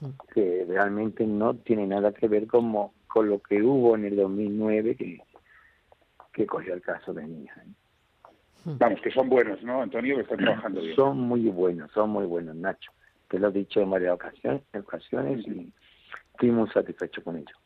hmm. 0.00 0.10
que 0.32 0.64
realmente 0.68 1.26
no 1.26 1.54
tiene 1.54 1.86
nada 1.86 2.12
que 2.12 2.28
ver 2.28 2.46
con, 2.46 2.72
con 3.08 3.28
lo 3.28 3.40
que 3.40 3.60
hubo 3.60 3.96
en 3.96 4.04
el 4.04 4.16
2009 4.16 4.96
que, 4.96 5.20
que 6.32 6.46
cogió 6.46 6.74
el 6.74 6.82
caso 6.82 7.12
de 7.12 7.26
mi 7.26 7.44
hija. 7.44 7.62
Hmm. 8.64 8.78
Vamos, 8.78 9.00
que 9.00 9.10
son 9.10 9.28
buenos, 9.28 9.62
¿no, 9.62 9.82
Antonio? 9.82 10.16
Que 10.16 10.22
están 10.22 10.38
trabajando 10.38 10.80
bien. 10.80 10.96
Son 10.96 11.18
muy 11.18 11.48
buenos, 11.48 11.90
son 11.92 12.10
muy 12.10 12.26
buenos, 12.26 12.54
Nacho. 12.56 12.90
Te 13.28 13.38
lo 13.38 13.48
he 13.48 13.52
dicho 13.52 13.80
en 13.80 13.90
varias 13.90 14.14
ocasiones, 14.14 14.62
ocasiones 14.78 15.46
y 15.46 15.72
estoy 16.32 16.50
muy 16.50 16.68
satisfecho 16.70 17.22
con 17.24 17.36
ellos. 17.36 17.56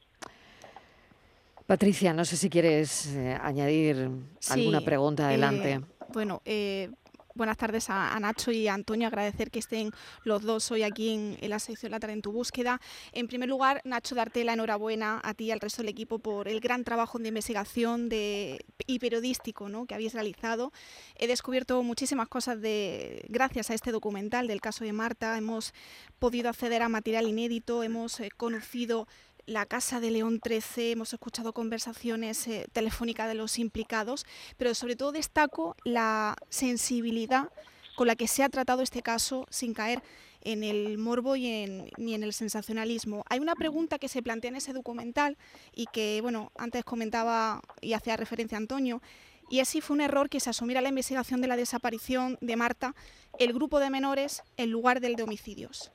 Patricia, 1.66 2.12
no 2.12 2.24
sé 2.24 2.36
si 2.36 2.48
quieres 2.48 3.14
eh, 3.16 3.36
añadir 3.42 4.08
alguna 4.50 4.80
pregunta 4.82 5.26
adelante. 5.26 5.72
Eh, 5.72 5.80
bueno, 6.12 6.40
eh, 6.44 6.90
buenas 7.36 7.56
tardes 7.56 7.90
a, 7.90 8.18
Nacho 8.18 8.50
y 8.50 8.66
a 8.66 8.74
Antonio. 8.74 9.06
Agradecer 9.06 9.50
que 9.50 9.58
estén 9.58 9.92
los 10.24 10.42
dos 10.42 10.70
hoy 10.70 10.82
aquí 10.82 11.36
en, 11.40 11.50
la 11.50 11.58
sección 11.58 11.92
La 11.92 12.00
tarde 12.00 12.14
en 12.14 12.22
tu 12.22 12.32
búsqueda. 12.32 12.80
En 13.12 13.28
primer 13.28 13.48
lugar, 13.48 13.82
Nacho, 13.84 14.14
darte 14.14 14.42
la 14.44 14.54
enhorabuena 14.54 15.20
a 15.22 15.34
ti 15.34 15.44
y 15.44 15.50
al 15.50 15.60
resto 15.60 15.82
del 15.82 15.90
equipo 15.90 16.18
por 16.18 16.48
el 16.48 16.60
gran 16.60 16.82
trabajo 16.82 17.18
de 17.18 17.28
investigación 17.28 18.08
de, 18.08 18.64
y 18.86 18.98
periodístico 18.98 19.68
¿no? 19.68 19.86
que 19.86 19.94
habéis 19.94 20.14
realizado. 20.14 20.72
He 21.16 21.26
descubierto 21.26 21.82
muchísimas 21.82 22.28
cosas 22.28 22.60
de, 22.60 23.24
gracias 23.28 23.70
a 23.70 23.74
este 23.74 23.92
documental 23.92 24.46
del 24.46 24.60
caso 24.60 24.84
de 24.84 24.92
Marta. 24.92 25.36
Hemos 25.36 25.74
podido 26.18 26.48
acceder 26.48 26.82
a 26.82 26.88
material 26.88 27.28
inédito, 27.28 27.82
hemos 27.82 28.18
eh, 28.20 28.30
conocido 28.36 29.06
la 29.46 29.64
Casa 29.64 30.00
de 30.00 30.10
León 30.10 30.40
13, 30.40 30.92
hemos 30.92 31.12
escuchado 31.12 31.52
conversaciones 31.52 32.46
eh, 32.48 32.66
telefónicas 32.72 33.28
de 33.28 33.34
los 33.34 33.58
implicados, 33.58 34.26
pero 34.56 34.74
sobre 34.74 34.96
todo 34.96 35.12
destaco 35.12 35.76
la 35.84 36.36
sensibilidad 36.48 37.50
con 37.94 38.08
la 38.08 38.16
que 38.16 38.26
se 38.26 38.42
ha 38.42 38.48
tratado 38.48 38.82
este 38.82 39.02
caso 39.02 39.46
sin 39.48 39.72
caer 39.72 40.02
en 40.42 40.64
el 40.64 40.98
morbo 40.98 41.36
y 41.36 41.46
en, 41.46 41.90
ni 41.96 42.14
en 42.14 42.24
el 42.24 42.32
sensacionalismo. 42.32 43.24
Hay 43.30 43.38
una 43.38 43.54
pregunta 43.54 43.98
que 43.98 44.08
se 44.08 44.22
plantea 44.22 44.50
en 44.50 44.56
ese 44.56 44.72
documental 44.72 45.38
y 45.72 45.86
que, 45.86 46.20
bueno, 46.22 46.50
antes 46.58 46.84
comentaba 46.84 47.62
y 47.80 47.94
hacía 47.94 48.16
referencia 48.16 48.58
a 48.58 48.60
Antonio, 48.60 49.00
y 49.48 49.60
así 49.60 49.80
fue 49.80 49.94
un 49.94 50.00
error 50.00 50.28
que 50.28 50.40
se 50.40 50.50
asumiera 50.50 50.80
la 50.80 50.88
investigación 50.88 51.40
de 51.40 51.46
la 51.46 51.56
desaparición 51.56 52.36
de 52.40 52.56
Marta, 52.56 52.96
el 53.38 53.52
grupo 53.52 53.78
de 53.78 53.90
menores, 53.90 54.42
en 54.56 54.70
lugar 54.70 55.00
del 55.00 55.14
de 55.14 55.22
homicidios. 55.22 55.92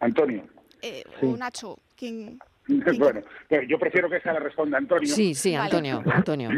Antonio 0.00 0.59
eh, 0.82 1.04
o 1.22 1.36
Nacho, 1.36 1.78
¿quién, 1.96 2.38
bueno, 2.98 3.20
yo 3.68 3.78
prefiero 3.78 4.08
que 4.08 4.16
esa 4.16 4.32
la 4.32 4.40
responda 4.40 4.78
Antonio. 4.78 5.08
Sí, 5.08 5.34
sí, 5.34 5.54
Antonio, 5.54 6.02
Antonio. 6.12 6.50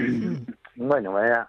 bueno, 0.77 1.13
vaya. 1.13 1.49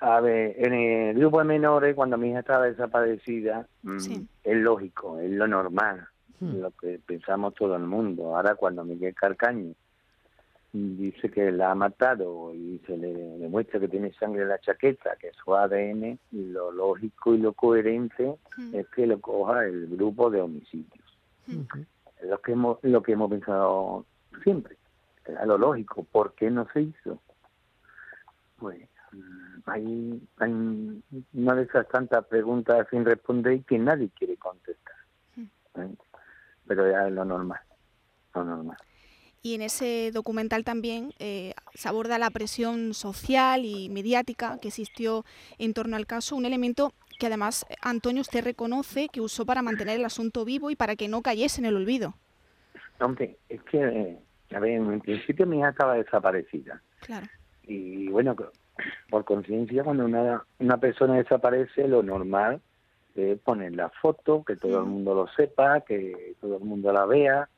A 0.00 0.20
ver, 0.20 0.54
en 0.58 0.72
el 0.72 1.14
grupo 1.16 1.38
de 1.38 1.44
menores, 1.44 1.94
cuando 1.94 2.18
mi 2.18 2.30
hija 2.30 2.40
estaba 2.40 2.64
desaparecida, 2.64 3.68
mm, 3.82 3.96
es 4.42 4.56
lógico, 4.56 5.20
es 5.20 5.30
lo 5.30 5.46
normal, 5.46 6.08
hmm. 6.40 6.60
lo 6.60 6.72
que 6.72 6.98
pensamos 7.06 7.54
todo 7.54 7.76
el 7.76 7.84
mundo. 7.84 8.36
Ahora, 8.36 8.56
cuando 8.56 8.84
Miguel 8.84 9.14
Carcaño 9.14 9.74
dice 10.72 11.30
que 11.30 11.52
la 11.52 11.70
ha 11.70 11.74
matado 11.76 12.52
y 12.52 12.80
se 12.86 12.96
le 12.96 13.12
demuestra 13.12 13.78
que 13.78 13.88
tiene 13.88 14.12
sangre 14.14 14.42
en 14.42 14.48
la 14.48 14.58
chaqueta, 14.58 15.16
que 15.20 15.28
es 15.28 15.36
su 15.36 15.54
ADN, 15.54 16.18
lo 16.32 16.72
lógico 16.72 17.34
y 17.34 17.38
lo 17.38 17.52
coherente 17.52 18.34
hmm. 18.56 18.74
es 18.74 18.88
que 18.88 19.06
lo 19.06 19.20
coja 19.20 19.66
el 19.66 19.86
grupo 19.86 20.30
de 20.30 20.40
homicidios 20.40 21.11
lo 21.46 22.40
que 22.40 22.52
hemos 22.52 22.78
lo 22.82 23.02
que 23.02 23.12
hemos 23.12 23.30
pensado 23.30 24.06
siempre 24.42 24.76
era 25.26 25.46
lo 25.46 25.58
lógico 25.58 26.04
¿por 26.04 26.34
qué 26.34 26.50
no 26.50 26.66
se 26.72 26.82
hizo? 26.82 27.20
pues 28.58 28.88
hay, 29.66 30.22
hay 30.38 31.02
una 31.34 31.54
de 31.54 31.62
esas 31.62 31.88
tantas 31.88 32.24
preguntas 32.26 32.86
sin 32.90 33.04
responder 33.04 33.54
y 33.54 33.62
que 33.62 33.78
nadie 33.78 34.10
quiere 34.16 34.36
contestar 34.36 34.96
¿eh? 35.76 35.94
pero 36.66 36.90
ya 36.90 37.06
es 37.06 37.12
lo 37.12 37.24
normal 37.24 37.60
lo 38.34 38.44
normal 38.44 38.78
y 39.44 39.56
en 39.56 39.62
ese 39.62 40.12
documental 40.12 40.62
también 40.62 41.14
eh, 41.18 41.54
se 41.74 41.88
aborda 41.88 42.16
la 42.18 42.30
presión 42.30 42.94
social 42.94 43.64
y 43.64 43.88
mediática 43.88 44.58
que 44.62 44.68
existió 44.68 45.24
en 45.58 45.74
torno 45.74 45.96
al 45.96 46.06
caso, 46.06 46.36
un 46.36 46.44
elemento 46.44 46.92
que 47.22 47.28
además, 47.28 47.64
Antonio, 47.80 48.20
usted 48.20 48.42
reconoce 48.42 49.08
que 49.08 49.20
usó 49.20 49.46
para 49.46 49.62
mantener 49.62 49.96
el 49.96 50.04
asunto 50.04 50.44
vivo 50.44 50.72
y 50.72 50.74
para 50.74 50.96
que 50.96 51.06
no 51.06 51.22
cayese 51.22 51.60
en 51.60 51.66
el 51.66 51.76
olvido. 51.76 52.14
Hombre, 52.98 53.36
es 53.48 53.62
que, 53.62 54.18
a 54.52 54.58
ver, 54.58 54.72
en 54.72 55.00
principio 55.00 55.46
mi 55.46 55.60
hija 55.60 55.68
estaba 55.68 55.94
desaparecida. 55.94 56.82
Claro. 56.98 57.28
Y 57.62 58.08
bueno, 58.08 58.34
por 59.08 59.24
conciencia, 59.24 59.84
cuando 59.84 60.04
una, 60.04 60.42
una 60.58 60.78
persona 60.78 61.14
desaparece, 61.14 61.86
lo 61.86 62.02
normal 62.02 62.60
es 63.14 63.38
poner 63.38 63.76
la 63.76 63.88
foto, 63.90 64.42
que 64.42 64.56
todo 64.56 64.80
el 64.80 64.86
mundo 64.86 65.14
lo 65.14 65.28
sepa, 65.28 65.82
que 65.82 66.34
todo 66.40 66.56
el 66.56 66.64
mundo 66.64 66.92
la 66.92 67.06
vea. 67.06 67.48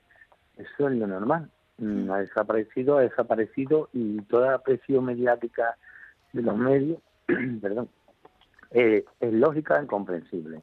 Eso 0.59 0.90
es 0.90 0.94
lo 0.94 1.06
normal. 1.06 1.50
Mm, 1.78 2.11
ha 2.11 2.18
desaparecido, 2.18 2.99
ha 2.99 3.00
desaparecido 3.00 3.88
y 3.94 4.21
toda 4.25 4.50
la 4.50 4.59
presión 4.59 5.06
mediática 5.06 5.78
de 6.35 6.42
los 6.42 6.54
medios, 6.54 6.99
perdón, 7.62 7.88
eh, 8.75 9.04
es 9.21 9.33
lógica 9.33 9.78
e 9.78 9.85
incomprensible. 9.85 10.62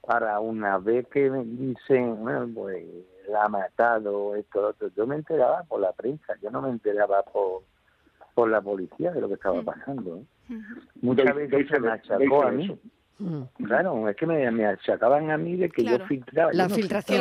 Para 0.00 0.40
una 0.40 0.78
vez 0.78 1.06
que 1.08 1.30
me 1.30 1.44
dicen, 1.44 2.22
bueno, 2.22 2.48
pues 2.54 2.84
la 3.28 3.44
ha 3.44 3.48
matado, 3.48 4.34
esto, 4.36 4.62
lo 4.62 4.68
otro, 4.68 4.90
yo 4.96 5.06
me 5.06 5.16
enteraba 5.16 5.62
por 5.64 5.80
la 5.80 5.92
prensa, 5.92 6.34
yo 6.42 6.50
no 6.50 6.62
me 6.62 6.70
enteraba 6.70 7.22
por, 7.24 7.62
por 8.34 8.48
la 8.48 8.60
policía 8.60 9.12
de 9.12 9.20
lo 9.20 9.28
que 9.28 9.34
estaba 9.34 9.62
pasando. 9.62 10.18
¿eh? 10.18 10.56
Muchas 11.02 11.34
veces 11.34 11.68
se 11.68 11.80
me 11.80 11.90
achacó 11.90 12.44
a 12.44 12.50
mí. 12.50 12.78
Claro, 13.64 14.08
es 14.08 14.16
que 14.16 14.26
me, 14.26 14.50
me, 14.50 14.66
achacaban 14.66 15.30
a 15.30 15.38
mí 15.38 15.56
de 15.56 15.70
que 15.70 15.82
yo 15.82 15.98
filtraba. 16.06 16.52
La 16.52 16.68
filtración, 16.68 17.18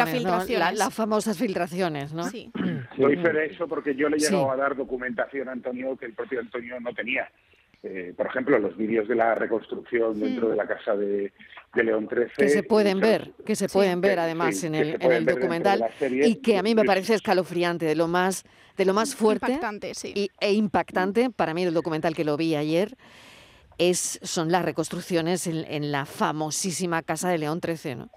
las 0.60 0.94
famosas 0.94 1.38
filtraciones, 1.38 2.14
¿no? 2.14 2.24
Sí. 2.24 2.52
Doy 2.98 3.16
fe 3.16 3.32
de 3.32 3.46
eso 3.46 3.68
porque 3.68 3.96
yo 3.96 4.10
le 4.10 4.18
he 4.18 4.20
llegado 4.20 4.52
a 4.52 4.58
dar 4.58 4.76
documentación 4.76 5.48
a 5.48 5.54
Antonio 5.54 5.96
que 5.96 6.08
el 6.08 6.14
propio 6.14 6.42
Antonio 6.42 6.80
no 6.82 6.94
tenía. 6.94 7.30
Eh, 7.88 8.16
por 8.18 8.26
ejemplo, 8.26 8.58
los 8.58 8.76
vídeos 8.76 9.08
de 9.08 9.14
la 9.14 9.36
reconstrucción 9.36 10.20
dentro 10.20 10.50
de 10.50 10.56
la 10.56 10.66
casa 10.66 10.96
de, 10.96 11.32
León 11.76 12.08
13. 12.08 12.34
Que 12.36 12.50
se 12.50 12.64
pueden 12.64 13.00
ver, 13.00 13.34
que 13.46 13.56
se 13.56 13.70
pueden 13.70 14.02
ver 14.02 14.18
además 14.18 14.64
en 14.64 14.74
el, 14.74 14.98
en 15.00 15.12
el 15.12 15.24
documental 15.24 15.86
y 16.02 16.38
que 16.38 16.58
a 16.58 16.64
mí 16.64 16.74
me 16.74 16.84
parece 16.84 17.14
escalofriante, 17.14 17.86
de 17.86 17.94
lo 17.94 18.08
más, 18.08 18.44
de 18.76 18.86
lo 18.86 18.96
más 18.96 19.14
fuerte 19.14 19.60
y, 20.04 20.32
e 20.40 20.54
impactante, 20.54 21.30
para 21.30 21.54
mí 21.54 21.64
el 21.64 21.76
documental 21.76 22.16
que 22.16 22.24
lo 22.24 22.38
vi 22.38 22.56
ayer, 22.56 22.98
es, 23.78 24.20
son 24.24 24.52
las 24.52 24.66
reconstrucciones 24.66 25.46
en, 25.46 25.64
en 25.70 25.92
la 25.92 26.08
famosísima 26.08 27.04
casa 27.04 27.30
de 27.30 27.38
León 27.38 27.62
13, 27.62 27.96
¿no? 27.96 28.10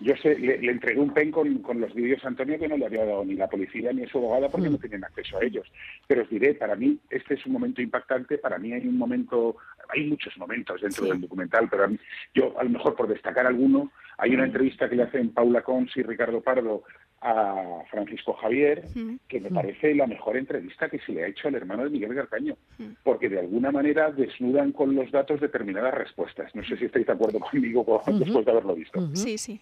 Yo 0.00 0.16
sé, 0.16 0.38
le, 0.38 0.70
entregué 0.70 1.00
un 1.00 1.14
pen 1.14 1.30
con, 1.30 1.58
con 1.58 1.80
los 1.80 1.94
vídeos 1.94 2.24
a 2.24 2.28
Antonio 2.28 2.58
que 2.58 2.68
no 2.68 2.76
le 2.76 2.86
había 2.86 3.04
dado 3.04 3.24
ni 3.24 3.34
la 3.34 3.48
policía 3.48 3.92
ni 3.92 4.06
su 4.06 4.18
abogada 4.18 4.48
porque 4.48 4.68
no 4.68 4.76
mm. 4.76 4.80
tenían 4.80 5.04
acceso 5.04 5.38
a 5.38 5.44
ellos. 5.44 5.70
Pero 6.06 6.22
os 6.22 6.30
diré, 6.30 6.54
para 6.54 6.74
mí 6.74 6.98
este 7.10 7.34
es 7.34 7.46
un 7.46 7.52
momento 7.52 7.80
impactante, 7.80 8.38
para 8.38 8.58
mí 8.58 8.72
hay 8.72 8.86
un 8.86 8.98
momento, 8.98 9.56
hay 9.94 10.04
muchos 10.04 10.36
momentos 10.36 10.80
dentro 10.80 11.06
del 11.06 11.20
documental, 11.20 11.68
pero 11.70 11.84
a 11.84 11.88
mí, 11.88 11.98
yo 12.34 12.58
a 12.58 12.64
lo 12.64 12.70
mejor 12.70 12.94
por 12.94 13.08
destacar 13.08 13.46
alguno, 13.46 13.92
hay 14.18 14.34
una 14.34 14.44
entrevista 14.44 14.88
que 14.88 14.96
le 14.96 15.04
hacen 15.04 15.30
Paula 15.30 15.62
Cons 15.62 15.96
y 15.96 16.02
Ricardo 16.02 16.40
Pardo 16.40 16.84
a 17.20 17.82
Francisco 17.90 18.34
Javier, 18.34 18.84
que 19.28 19.40
me 19.40 19.50
parece 19.50 19.94
la 19.94 20.06
mejor 20.06 20.36
entrevista 20.36 20.90
que 20.90 20.98
se 21.00 21.12
le 21.12 21.24
ha 21.24 21.28
hecho 21.28 21.48
al 21.48 21.54
hermano 21.54 21.84
de 21.84 21.90
Miguel 21.90 22.14
Garcaño, 22.14 22.56
porque 23.02 23.28
de 23.28 23.40
alguna 23.40 23.72
manera 23.72 24.10
desnudan 24.10 24.72
con 24.72 24.94
los 24.94 25.10
datos 25.10 25.40
determinadas 25.40 25.94
respuestas. 25.94 26.54
No 26.54 26.62
sé 26.64 26.76
si 26.76 26.84
estáis 26.84 27.06
de 27.06 27.12
acuerdo 27.12 27.40
conmigo 27.40 28.02
después 28.06 28.44
de 28.44 28.50
haberlo 28.50 28.74
visto. 28.74 29.14
Sí, 29.14 29.38
sí. 29.38 29.60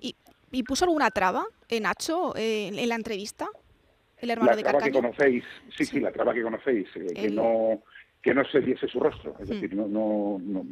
¿Y, 0.00 0.62
puso 0.64 0.84
alguna 0.84 1.10
traba, 1.10 1.44
en 1.68 1.78
eh, 1.78 1.80
Nacho, 1.80 2.34
eh, 2.36 2.68
en 2.68 2.88
la 2.88 2.94
entrevista? 2.94 3.48
El 4.18 4.30
hermano 4.30 4.52
la 4.52 4.56
de 4.56 4.62
traba 4.62 4.80
que 4.80 4.92
conocéis, 4.92 5.44
sí, 5.76 5.84
sí, 5.84 5.98
la 5.98 6.12
traba 6.12 6.32
que 6.32 6.42
conocéis, 6.42 6.86
eh, 6.94 7.06
que 7.14 7.30
no 7.30 7.82
que 8.22 8.32
no 8.32 8.44
se 8.44 8.60
viese 8.60 8.86
su 8.86 9.00
rostro. 9.00 9.34
Es 9.40 9.48
decir, 9.48 9.74
no, 9.74 9.88
no, 9.88 10.38
no, 10.40 10.64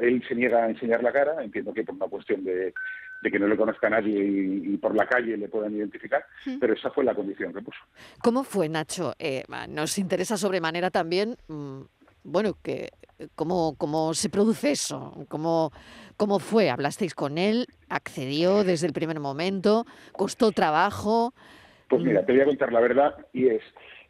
él 0.00 0.24
se 0.28 0.34
niega 0.34 0.64
a 0.64 0.70
enseñar 0.70 1.02
la 1.02 1.12
cara, 1.12 1.42
entiendo 1.42 1.74
que 1.74 1.82
por 1.82 1.96
una 1.96 2.06
cuestión 2.06 2.44
de, 2.44 2.72
de 3.20 3.30
que 3.30 3.38
no 3.38 3.48
le 3.48 3.56
conozca 3.56 3.88
a 3.88 3.90
nadie 3.90 4.22
y, 4.22 4.76
por 4.76 4.94
la 4.94 5.06
calle 5.06 5.36
le 5.36 5.48
puedan 5.48 5.74
identificar, 5.74 6.24
pero 6.60 6.74
esa 6.74 6.90
fue 6.90 7.04
la 7.04 7.14
condición 7.14 7.52
que 7.52 7.62
puso. 7.62 7.80
¿Cómo 8.22 8.44
fue, 8.44 8.68
Nacho? 8.68 9.14
Eh, 9.18 9.42
nos 9.68 9.98
interesa 9.98 10.36
sobremanera 10.36 10.90
también, 10.90 11.36
mm, 11.48 11.80
bueno, 12.22 12.54
que 12.62 12.90
cómo, 13.34 13.74
cómo 13.76 14.14
se 14.14 14.28
produce 14.28 14.72
eso, 14.72 15.26
cómo, 15.28 15.72
cómo 16.16 16.38
fue, 16.38 16.70
hablasteis 16.70 17.14
con 17.14 17.38
él, 17.38 17.66
accedió 17.88 18.62
desde 18.62 18.86
el 18.86 18.92
primer 18.92 19.18
momento, 19.18 19.84
costó 20.12 20.52
trabajo. 20.52 21.34
Pues 21.88 22.02
mira, 22.02 22.22
mm. 22.22 22.26
te 22.26 22.32
voy 22.32 22.40
a 22.42 22.46
contar 22.46 22.72
la 22.72 22.80
verdad 22.80 23.14
y 23.32 23.48
es, 23.48 23.62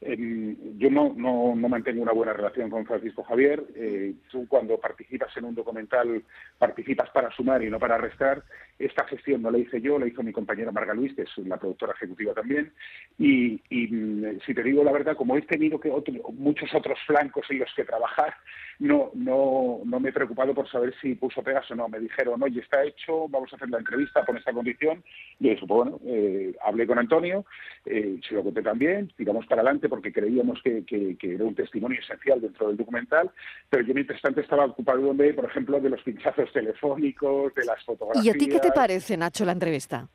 yo 0.07 0.91
no, 0.91 1.15
no, 1.17 1.55
no, 1.57 1.69
mantengo 1.69 2.03
una 2.03 2.13
buena 2.13 2.35
relación 2.35 2.69
con 2.69 2.85
Francisco 2.85 3.23
Javier. 3.23 3.65
Eh, 3.75 4.15
tú 4.31 4.47
cuando 4.47 4.79
participas 4.79 5.35
en 5.37 5.47
un 5.47 5.55
documental 5.55 6.23
participas 6.65 7.11
para 7.11 7.31
sumar 7.33 7.63
y 7.63 7.69
no 7.69 7.79
para 7.79 7.99
restar. 7.99 8.43
Esta 8.79 9.05
gestión 9.05 9.43
no 9.43 9.51
la 9.51 9.59
hice 9.59 9.81
yo, 9.81 9.99
la 9.99 10.07
hizo 10.07 10.23
mi 10.23 10.33
compañera 10.33 10.73
Marga 10.73 10.95
Luis, 10.95 11.15
que 11.15 11.23
es 11.23 11.39
la 11.39 11.59
productora 11.59 11.93
ejecutiva 11.93 12.33
también. 12.33 12.73
Y, 13.19 13.61
mm, 13.71 14.41
si 14.45 14.55
te 14.55 14.63
digo 14.63 14.83
la 14.83 14.91
verdad, 14.91 15.15
como 15.15 15.37
he 15.37 15.43
tenido 15.43 15.79
que 15.79 15.93
muchos 16.33 16.75
otros 16.75 16.99
flancos 17.07 17.47
en 17.51 17.59
los 17.61 17.73
que 17.75 17.85
trabajar, 17.85 18.35
no, 18.79 19.11
no, 19.15 19.81
no 19.85 20.01
me 20.01 20.09
he 20.09 20.13
preocupado 20.13 20.55
por 20.55 20.69
saber 20.69 20.93
si 21.01 21.15
puso 21.15 21.43
pegas 21.43 21.71
o 21.71 21.75
no. 21.75 21.89
Me 21.89 22.01
dijeron, 22.01 22.43
oye, 22.43 22.61
está 22.61 22.83
hecho, 22.83 23.29
vamos 23.29 23.53
a 23.53 23.57
hacer 23.57 23.69
la 23.69 23.79
entrevista 23.79 24.25
con 24.25 24.37
esta 24.37 24.53
condición. 24.53 25.05
Y 25.39 25.51
dije, 25.51 25.67
pues 25.67 25.69
bueno, 25.69 26.01
eh, 26.07 26.55
hablé 26.65 26.87
con 26.87 26.99
Antonio, 26.99 27.45
eh, 27.85 28.19
se 28.27 28.35
lo 28.35 28.43
conté 28.43 28.63
también, 28.63 29.13
tiramos 29.17 29.47
para 29.47 29.61
adelante 29.61 29.89
porque 29.89 30.13
creíamos 30.13 30.61
que, 30.63 30.85
era 31.21 31.45
un 31.45 31.55
testimonio 31.55 32.01
esencial 32.01 32.41
dentro 32.41 32.69
del 32.69 32.77
documental, 32.77 33.31
pero 33.71 33.85
yo 33.85 33.95
mientras 33.95 34.21
tanto 34.21 34.41
estaba 34.41 34.65
ocupado 34.65 35.15
de, 35.15 35.35
por 35.35 35.45
ejemplo, 35.45 35.81
de 35.81 35.91
los 35.91 36.03
pinchazos 36.03 36.53
telefónicos, 36.55 37.55
de 37.55 37.67
las 37.67 37.85
fotografías. 37.85 38.25
¿Y 38.25 38.31
a 38.31 38.33
ti 38.33 38.49
qué 38.49 38.61
te 38.61 38.73
parece, 38.73 39.19
Nacho, 39.19 39.45
la 39.45 39.53
entrevista? 39.53 40.09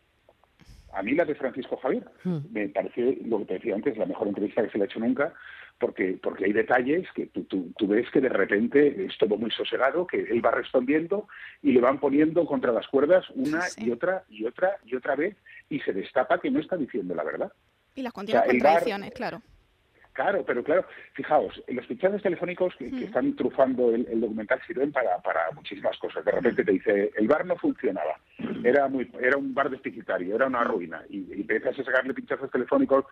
A 0.92 1.04
mí 1.04 1.14
la 1.14 1.26
de 1.26 1.36
Francisco 1.36 1.78
Javier. 1.78 2.04
Hmm. 2.24 2.40
Me 2.52 2.70
parece, 2.70 3.20
lo 3.26 3.38
que 3.40 3.46
te 3.46 3.54
decía 3.56 3.76
antes, 3.76 3.96
la 3.98 4.08
mejor 4.08 4.28
entrevista 4.30 4.64
que 4.64 4.72
se 4.72 4.80
le 4.80 4.86
ha 4.86 4.88
hecho 4.88 5.00
nunca, 5.00 5.34
porque, 5.78 6.20
porque 6.22 6.46
hay 6.46 6.54
detalles 6.54 7.08
que 7.14 7.28
tú, 7.28 7.44
tú, 7.44 7.88
ves 7.88 8.10
que 8.12 8.22
de 8.22 8.30
repente 8.30 9.06
es 9.06 9.18
todo 9.18 9.38
muy 9.38 9.52
sosegado, 9.52 10.08
que 10.08 10.22
él 10.22 10.44
va 10.44 10.52
respondiendo 10.52 11.28
y 11.62 11.72
le 11.72 11.82
van 11.82 12.00
poniendo 12.00 12.46
contra 12.46 12.72
las 12.72 12.88
cuerdas 12.88 13.30
una 13.36 13.62
y 13.78 13.92
otra 13.92 14.24
y 14.30 14.46
otra 14.46 14.78
y 14.84 14.96
otra 14.96 15.16
vez 15.16 15.38
y 15.70 15.80
se 15.82 15.94
destapa 15.94 16.40
que 16.40 16.52
no 16.52 16.60
está 16.60 16.76
diciendo 16.76 17.14
la 17.16 17.24
verdad. 17.24 17.52
Y 17.96 18.02
las 18.02 18.14
continuas 18.14 18.48
contradicciones, 18.48 19.12
claro. 19.12 19.42
Claro, 20.20 20.44
pero 20.46 20.62
claro, 20.66 20.86
fijaos, 21.14 21.64
los 21.70 21.88
fichajes 21.88 22.22
telefónicos 22.22 22.76
que, 22.76 22.88
están 23.06 23.38
trufando 23.38 23.96
el, 23.96 24.20
documental 24.20 24.60
sirven 24.68 24.92
para, 24.92 25.18
muchísimas 25.56 25.98
cosas. 25.98 26.26
De 26.26 26.32
repente 26.32 26.66
te 26.66 26.74
dice, 26.74 27.12
el 27.16 27.26
bar 27.26 27.46
no 27.46 27.56
funcionaba, 27.56 28.20
era 28.66 28.90
muy, 28.90 29.10
era 29.22 29.38
un 29.38 29.54
bar 29.54 29.70
deficitario, 29.70 30.36
era 30.36 30.48
una 30.48 30.66
ruina, 30.66 31.02
y, 31.10 31.20
y 31.20 31.40
empiezas 31.40 31.80
a 31.80 31.86
sacarle 31.86 32.14
pinchazos 32.14 32.52
telefónicos 32.52 33.06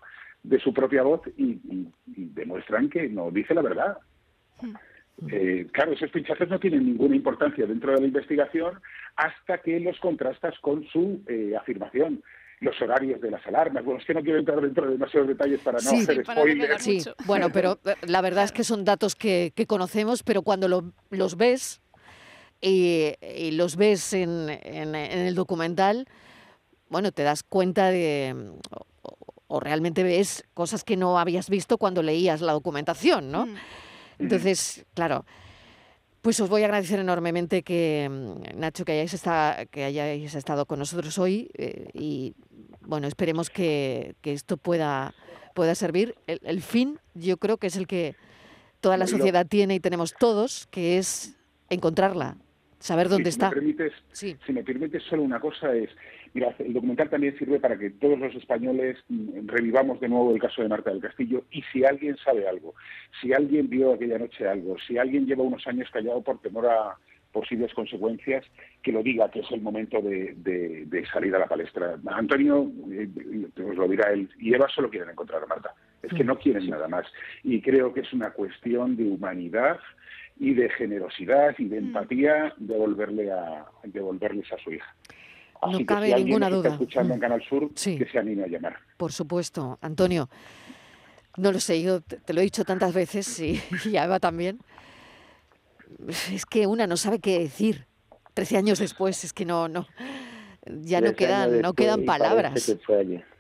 de 0.44 0.60
su 0.60 0.74
propia 0.74 1.04
voz 1.04 1.22
y, 1.38 1.88
demuestran 2.06 2.90
que 2.90 3.08
no 3.08 3.32
dice 3.32 3.54
la 3.54 3.62
verdad. 3.62 3.98
Eh, 5.32 5.66
claro, 5.72 5.94
esos 5.94 6.12
pinchazos 6.12 6.50
no 6.50 6.60
tienen 6.60 6.86
ninguna 6.86 7.16
importancia 7.16 7.66
dentro 7.66 7.94
de 7.94 8.02
la 8.02 8.08
investigación 8.08 8.82
hasta 9.16 9.60
que 9.60 9.80
los 9.80 9.98
contrastas 10.02 10.60
con 10.60 10.84
su 10.88 11.24
eh, 11.28 11.54
afirmación 11.58 12.22
los 12.60 12.82
horarios 12.82 13.22
de 13.22 13.32
las 13.32 13.46
alarmas. 13.46 13.84
Bueno, 13.84 14.00
es 14.00 14.06
que 14.06 14.14
no 14.14 14.22
quiero 14.22 14.40
entrar 14.40 14.60
dentro 14.62 14.86
de 14.86 14.94
demasiados 14.94 15.28
detalles 15.28 15.60
para 15.62 15.80
no 15.80 15.90
hacer 15.90 16.24
spoilers. 16.24 16.84
Sí, 16.84 17.04
bueno, 17.26 17.52
pero 17.52 17.80
la 18.08 18.22
verdad 18.22 18.46
es 18.46 18.52
que 18.52 18.64
son 18.64 18.84
datos 18.84 19.16
que, 19.16 19.54
conocemos, 19.68 20.24
pero 20.24 20.42
cuando 20.42 20.68
los 20.68 21.38
ves 21.38 21.82
y, 22.62 23.14
los 23.52 23.76
ves 23.76 24.14
en, 24.14 24.50
el 24.50 25.36
documental, 25.36 26.08
bueno, 26.90 27.12
te 27.12 27.24
das 27.24 27.44
cuenta 27.44 27.90
de, 27.92 28.36
o, 29.48 29.60
realmente 29.60 30.04
ves 30.04 30.44
cosas 30.54 30.84
que 30.84 30.98
no 30.98 31.20
habías 31.20 31.50
visto 31.50 31.78
cuando 31.78 32.02
leías 32.02 32.42
la 32.42 32.54
documentación, 32.54 33.32
¿no? 33.32 33.46
Mm. 33.46 33.56
Entonces, 34.20 34.86
claro, 34.96 35.26
pues 36.28 36.42
os 36.42 36.50
voy 36.50 36.64
a 36.64 36.66
agradecer 36.66 37.00
enormemente 37.00 37.64
que, 37.64 38.06
mm, 38.12 38.60
Nacho, 38.60 38.84
que 38.84 38.92
hayáis, 38.92 39.24
que 39.72 39.86
hayáis 39.86 40.36
estado 40.36 40.66
con 40.66 40.78
nosotros 40.78 41.18
hoy 41.20 41.50
eh, 41.54 41.88
y, 41.94 42.34
bueno, 42.82 43.08
esperemos 43.08 43.50
que, 43.50 44.14
esto 44.24 44.58
pueda, 44.58 45.14
pueda 45.56 45.74
servir. 45.74 46.16
El, 46.28 46.62
fin, 46.62 47.00
yo 47.14 47.38
creo 47.38 47.56
que 47.56 47.68
es 47.68 47.78
el 47.78 47.88
que 47.88 48.18
toda 48.82 48.98
la 48.98 49.08
sociedad 49.08 49.48
tiene 49.48 49.76
y 49.76 49.80
tenemos 49.80 50.16
todos, 50.20 50.68
que 50.68 50.98
es 50.98 51.40
encontrarla, 51.70 52.36
saber 52.78 53.08
dónde 53.08 53.30
está. 53.30 53.50
Si 54.12 54.36
me 54.50 54.66
permites, 54.66 55.04
solo 55.04 55.24
una 55.24 55.40
cosa 55.40 55.74
es, 55.74 55.90
el 56.60 56.74
documental 56.74 57.10
también 57.10 57.38
sirve 57.38 57.60
para 57.60 57.78
que 57.78 57.92
todos 57.92 58.18
los 58.20 58.34
españoles 58.36 58.98
mm, 59.10 59.48
revivamos 59.48 60.00
de 60.00 60.10
nuevo 60.10 60.34
el 60.34 60.42
caso 60.42 60.62
de 60.62 60.70
Marta 60.70 60.92
del 60.92 61.02
Castillo 61.02 61.44
y 61.52 61.62
si 61.72 61.86
alguien 61.86 62.18
sabe 62.18 62.48
algo, 62.48 62.76
si 63.22 63.34
alguien 63.34 63.70
vio 63.70 63.94
aquella 63.94 64.20
noche 64.20 64.48
algo, 64.48 64.78
si 64.88 64.98
alguien 64.98 65.26
lleva 65.26 65.44
unos 65.44 65.66
años 65.68 65.90
callado 65.92 66.22
por 66.22 66.40
temor 66.42 66.68
a 66.68 66.98
posibles 67.32 67.74
consecuencias, 67.74 68.46
que 68.82 68.92
lo 68.92 69.04
diga 69.04 69.30
que 69.30 69.42
es 69.42 69.52
el 69.52 69.62
momento 69.62 70.02
de, 70.02 71.06
salir 71.14 71.36
a 71.36 71.40
la 71.40 71.48
palestra. 71.48 71.96
Antonio, 72.08 72.72
eh, 72.92 73.08
os 73.64 73.76
lo 73.76 73.88
dirá 73.88 74.12
él, 74.12 74.30
y 74.40 74.54
Eva 74.54 74.68
solo 74.70 74.90
quieren 74.90 75.10
encontrar 75.10 75.44
a 75.44 75.46
Marta, 75.46 75.74
es 76.02 76.14
que 76.14 76.24
no 76.24 76.38
quieren 76.40 76.68
nada 76.68 76.88
más. 76.88 77.06
Y 77.44 77.62
creo 77.62 77.94
que 77.94 78.02
es 78.02 78.12
una 78.12 78.32
cuestión 78.32 78.96
de 78.96 79.04
humanidad 79.04 79.80
y 80.40 80.54
de 80.54 80.70
generosidad 80.70 81.56
y 81.58 81.66
de 81.66 81.82
mm. 81.82 81.86
empatía 81.86 82.54
devolverle 82.58 83.32
a, 83.32 83.66
devolverles 83.84 84.52
a 84.52 84.58
su 84.58 84.72
hija. 84.72 84.96
No 85.72 85.86
cabe 85.86 86.16
ninguna 86.16 86.50
duda. 86.50 86.70
Está 86.70 86.74
escuchando 86.74 87.14
en. 87.14 87.20
Canal 87.20 87.44
Sur, 87.44 87.74
que 87.74 88.08
se 88.12 88.20
anime 88.20 88.44
a 88.44 88.48
llamar. 88.48 88.78
Por 88.98 89.12
supuesto, 89.12 89.78
Antonio. 89.82 90.30
No 91.38 91.52
lo 91.52 91.60
sé, 91.60 91.82
yo 91.84 92.02
te, 92.02 92.34
lo 92.34 92.42
he 92.42 92.44
dicho 92.44 92.66
tantas 92.66 92.96
veces 92.96 93.40
y, 93.40 93.62
y 93.86 93.98
a 93.98 94.06
Eva 94.06 94.20
también 94.20 94.60
es 96.32 96.46
que 96.46 96.68
una 96.68 96.88
no 96.88 96.98
sabe 96.98 97.20
qué 97.20 97.40
decir. 97.40 97.86
Trece 98.34 98.58
años 98.58 98.80
después, 98.80 99.24
es 99.24 99.34
que 99.34 99.46
no, 99.46 99.68
no, 99.68 99.88
ya 100.82 101.02
no 101.02 101.14
quedan, 101.14 101.62
no 101.62 101.74
quedan 101.74 102.06
palabras. 102.06 102.76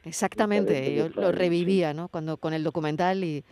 Exactamente, 0.03 0.95
yo 0.95 1.09
lo 1.09 1.31
revivía, 1.31 1.93
¿no? 1.93 2.07
Cuando 2.07 2.37
con 2.37 2.53
el 2.53 2.63
documental 2.63 3.23
y, 3.23 3.45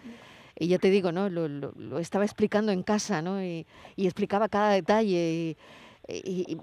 y 0.58 0.67
ya 0.67 0.80
te 0.80 0.89
digo, 0.89 1.12
¿no? 1.12 1.30
Lo, 1.30 1.99
estaba 1.99 2.25
explicando 2.25 2.71
en 2.71 2.82
casa, 2.82 3.21
¿no? 3.21 3.43
Y, 3.43 3.67
explicaba 3.95 4.49
cada 4.49 4.71
detalle 4.71 5.32
y, 5.32 5.58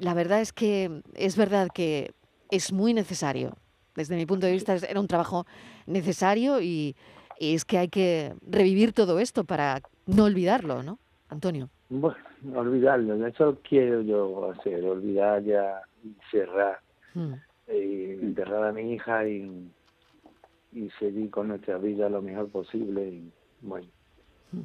la 0.00 0.14
verdad 0.14 0.40
es 0.40 0.52
que 0.52 1.02
es 1.14 1.36
verdad 1.36 1.68
que 1.74 2.12
es 2.50 2.72
muy 2.72 2.94
necesario. 2.94 3.56
Desde 3.94 4.16
mi 4.16 4.26
punto 4.26 4.46
de 4.46 4.52
vista 4.52 4.74
era 4.74 5.00
un 5.00 5.06
trabajo 5.06 5.46
necesario 5.86 6.60
y, 6.60 6.96
y 7.38 7.54
es 7.54 7.64
que 7.64 7.78
hay 7.78 7.88
que 7.88 8.34
revivir 8.46 8.92
todo 8.92 9.18
esto 9.18 9.44
para 9.44 9.82
no 10.06 10.24
olvidarlo, 10.24 10.82
¿no? 10.82 10.98
Antonio. 11.28 11.70
Bueno, 11.88 12.16
olvidarlo, 12.54 13.26
eso 13.26 13.58
quiero 13.68 14.00
yo 14.02 14.50
hacer, 14.50 14.84
olvidar 14.84 15.42
ya, 15.42 15.82
cerrar, 16.30 16.80
hmm. 17.14 17.32
eh, 17.66 18.18
enterrar 18.22 18.64
a 18.64 18.72
mi 18.72 18.94
hija 18.94 19.28
y, 19.28 19.70
y 20.72 20.90
seguir 20.98 21.30
con 21.30 21.48
nuestra 21.48 21.78
vida 21.78 22.08
lo 22.08 22.22
mejor 22.22 22.48
posible. 22.48 23.08
Y, 23.08 23.32
bueno. 23.60 23.88
Hmm. 24.52 24.60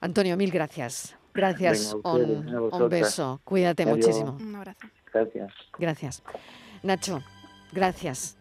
Antonio, 0.00 0.36
mil 0.36 0.50
gracias. 0.50 1.16
Gracias, 1.34 1.94
un, 2.02 2.88
beso. 2.90 3.40
Cuídate 3.44 3.86
muchísimo. 3.86 4.36
Un 4.40 4.54
abrazo. 4.54 4.86
Gracias. 5.12 5.52
Gracias. 5.78 6.22
Nacho, 6.82 7.22
gracias. 7.72 8.36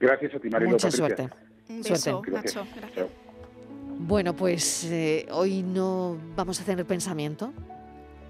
Gracias 0.00 0.34
a 0.34 0.38
ti, 0.40 0.48
Marilo. 0.48 0.72
Mucha 0.72 0.90
suerte. 0.90 1.28
Un 1.68 1.82
beso, 1.82 2.22
Nacho. 2.30 2.66
Gracias. 2.76 3.06
Bueno, 3.98 4.34
pues 4.34 4.84
eh, 4.84 5.26
hoy 5.30 5.62
no 5.62 6.18
vamos 6.34 6.60
a 6.60 6.64
tener 6.64 6.84
pensamiento 6.84 7.52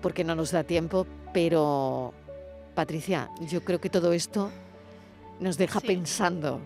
porque 0.03 0.23
no 0.23 0.35
nos 0.35 0.51
da 0.51 0.63
tiempo, 0.65 1.07
pero 1.33 2.13
Patricia, 2.75 3.31
yo 3.49 3.65
creo 3.65 3.81
que 3.81 3.89
todo 3.89 4.13
esto 4.13 4.51
nos 5.41 5.57
deja 5.57 5.81
pensando, 5.81 6.61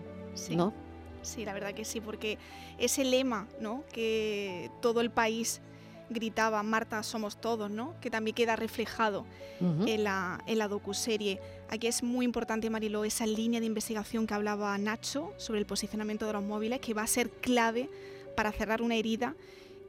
¿no? 0.51 0.73
Sí, 1.21 1.45
la 1.45 1.53
verdad 1.53 1.73
que 1.73 1.85
sí, 1.85 2.01
porque 2.01 2.37
ese 2.77 3.03
lema, 3.05 3.47
¿no? 3.61 3.83
Que 3.93 4.69
todo 4.81 5.01
el 5.01 5.09
país 5.09 5.61
gritaba 6.09 6.61
Marta 6.63 7.03
somos 7.03 7.39
todos, 7.39 7.69
¿no? 7.69 7.95
Que 8.01 8.09
también 8.09 8.35
queda 8.35 8.55
reflejado 8.55 9.25
en, 9.59 10.03
la, 10.03 10.43
en 10.45 10.57
la 10.57 10.67
docuserie. 10.67 11.39
Aquí 11.69 11.87
es 11.87 12.03
muy 12.03 12.25
importante, 12.25 12.69
Mariló, 12.69 13.05
esa 13.05 13.25
línea 13.25 13.59
de 13.59 13.65
investigación 13.65 14.25
que 14.27 14.33
hablaba 14.33 14.77
Nacho 14.77 15.33
sobre 15.37 15.59
el 15.59 15.65
posicionamiento 15.65 16.25
de 16.25 16.33
los 16.33 16.43
móviles, 16.43 16.79
que 16.79 16.93
va 16.93 17.03
a 17.03 17.07
ser 17.07 17.29
clave 17.29 17.89
para 18.35 18.51
cerrar 18.51 18.81
una 18.81 18.95
herida 18.95 19.35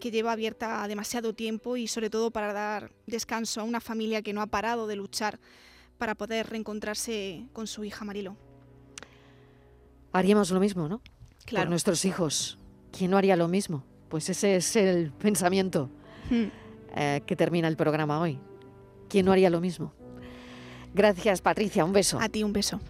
que 0.01 0.11
lleva 0.11 0.33
abierta 0.33 0.87
demasiado 0.89 1.35
tiempo 1.35 1.77
y 1.77 1.87
sobre 1.87 2.11
todo 2.11 2.31
para 2.31 2.53
dar 2.53 2.91
descanso 3.07 3.61
a 3.61 3.65
una 3.65 3.81
familia 3.81 4.23
que 4.23 4.33
no 4.33 4.41
ha 4.41 4.47
parado 4.47 4.87
de 4.87 4.97
luchar 4.97 5.39
para 5.99 6.15
poder 6.15 6.49
reencontrarse 6.49 7.47
con 7.53 7.67
su 7.67 7.85
hija 7.85 8.05
Marilo. 8.05 8.37
Haríamos 10.13 10.51
lo 10.51 10.59
mismo, 10.59 10.89
¿no? 10.89 11.03
Claro. 11.45 11.65
Por 11.65 11.71
nuestros 11.71 12.05
hijos. 12.05 12.59
¿Quién 12.91 13.11
no 13.11 13.19
haría 13.19 13.37
lo 13.37 13.47
mismo? 13.47 13.85
Pues 14.09 14.29
ese 14.29 14.57
es 14.57 14.75
el 14.75 15.13
pensamiento 15.13 15.91
hmm. 16.31 16.51
eh, 16.97 17.23
que 17.27 17.37
termina 17.37 17.69
el 17.69 17.77
programa 17.77 18.21
hoy. 18.21 18.39
¿Quién 19.09 19.27
no 19.27 19.33
haría 19.33 19.51
lo 19.51 19.61
mismo? 19.61 19.93
Gracias, 20.95 21.41
Patricia. 21.41 21.85
Un 21.85 21.93
beso. 21.93 22.19
A 22.21 22.29
ti 22.29 22.43
un 22.43 22.53
beso. 22.53 22.81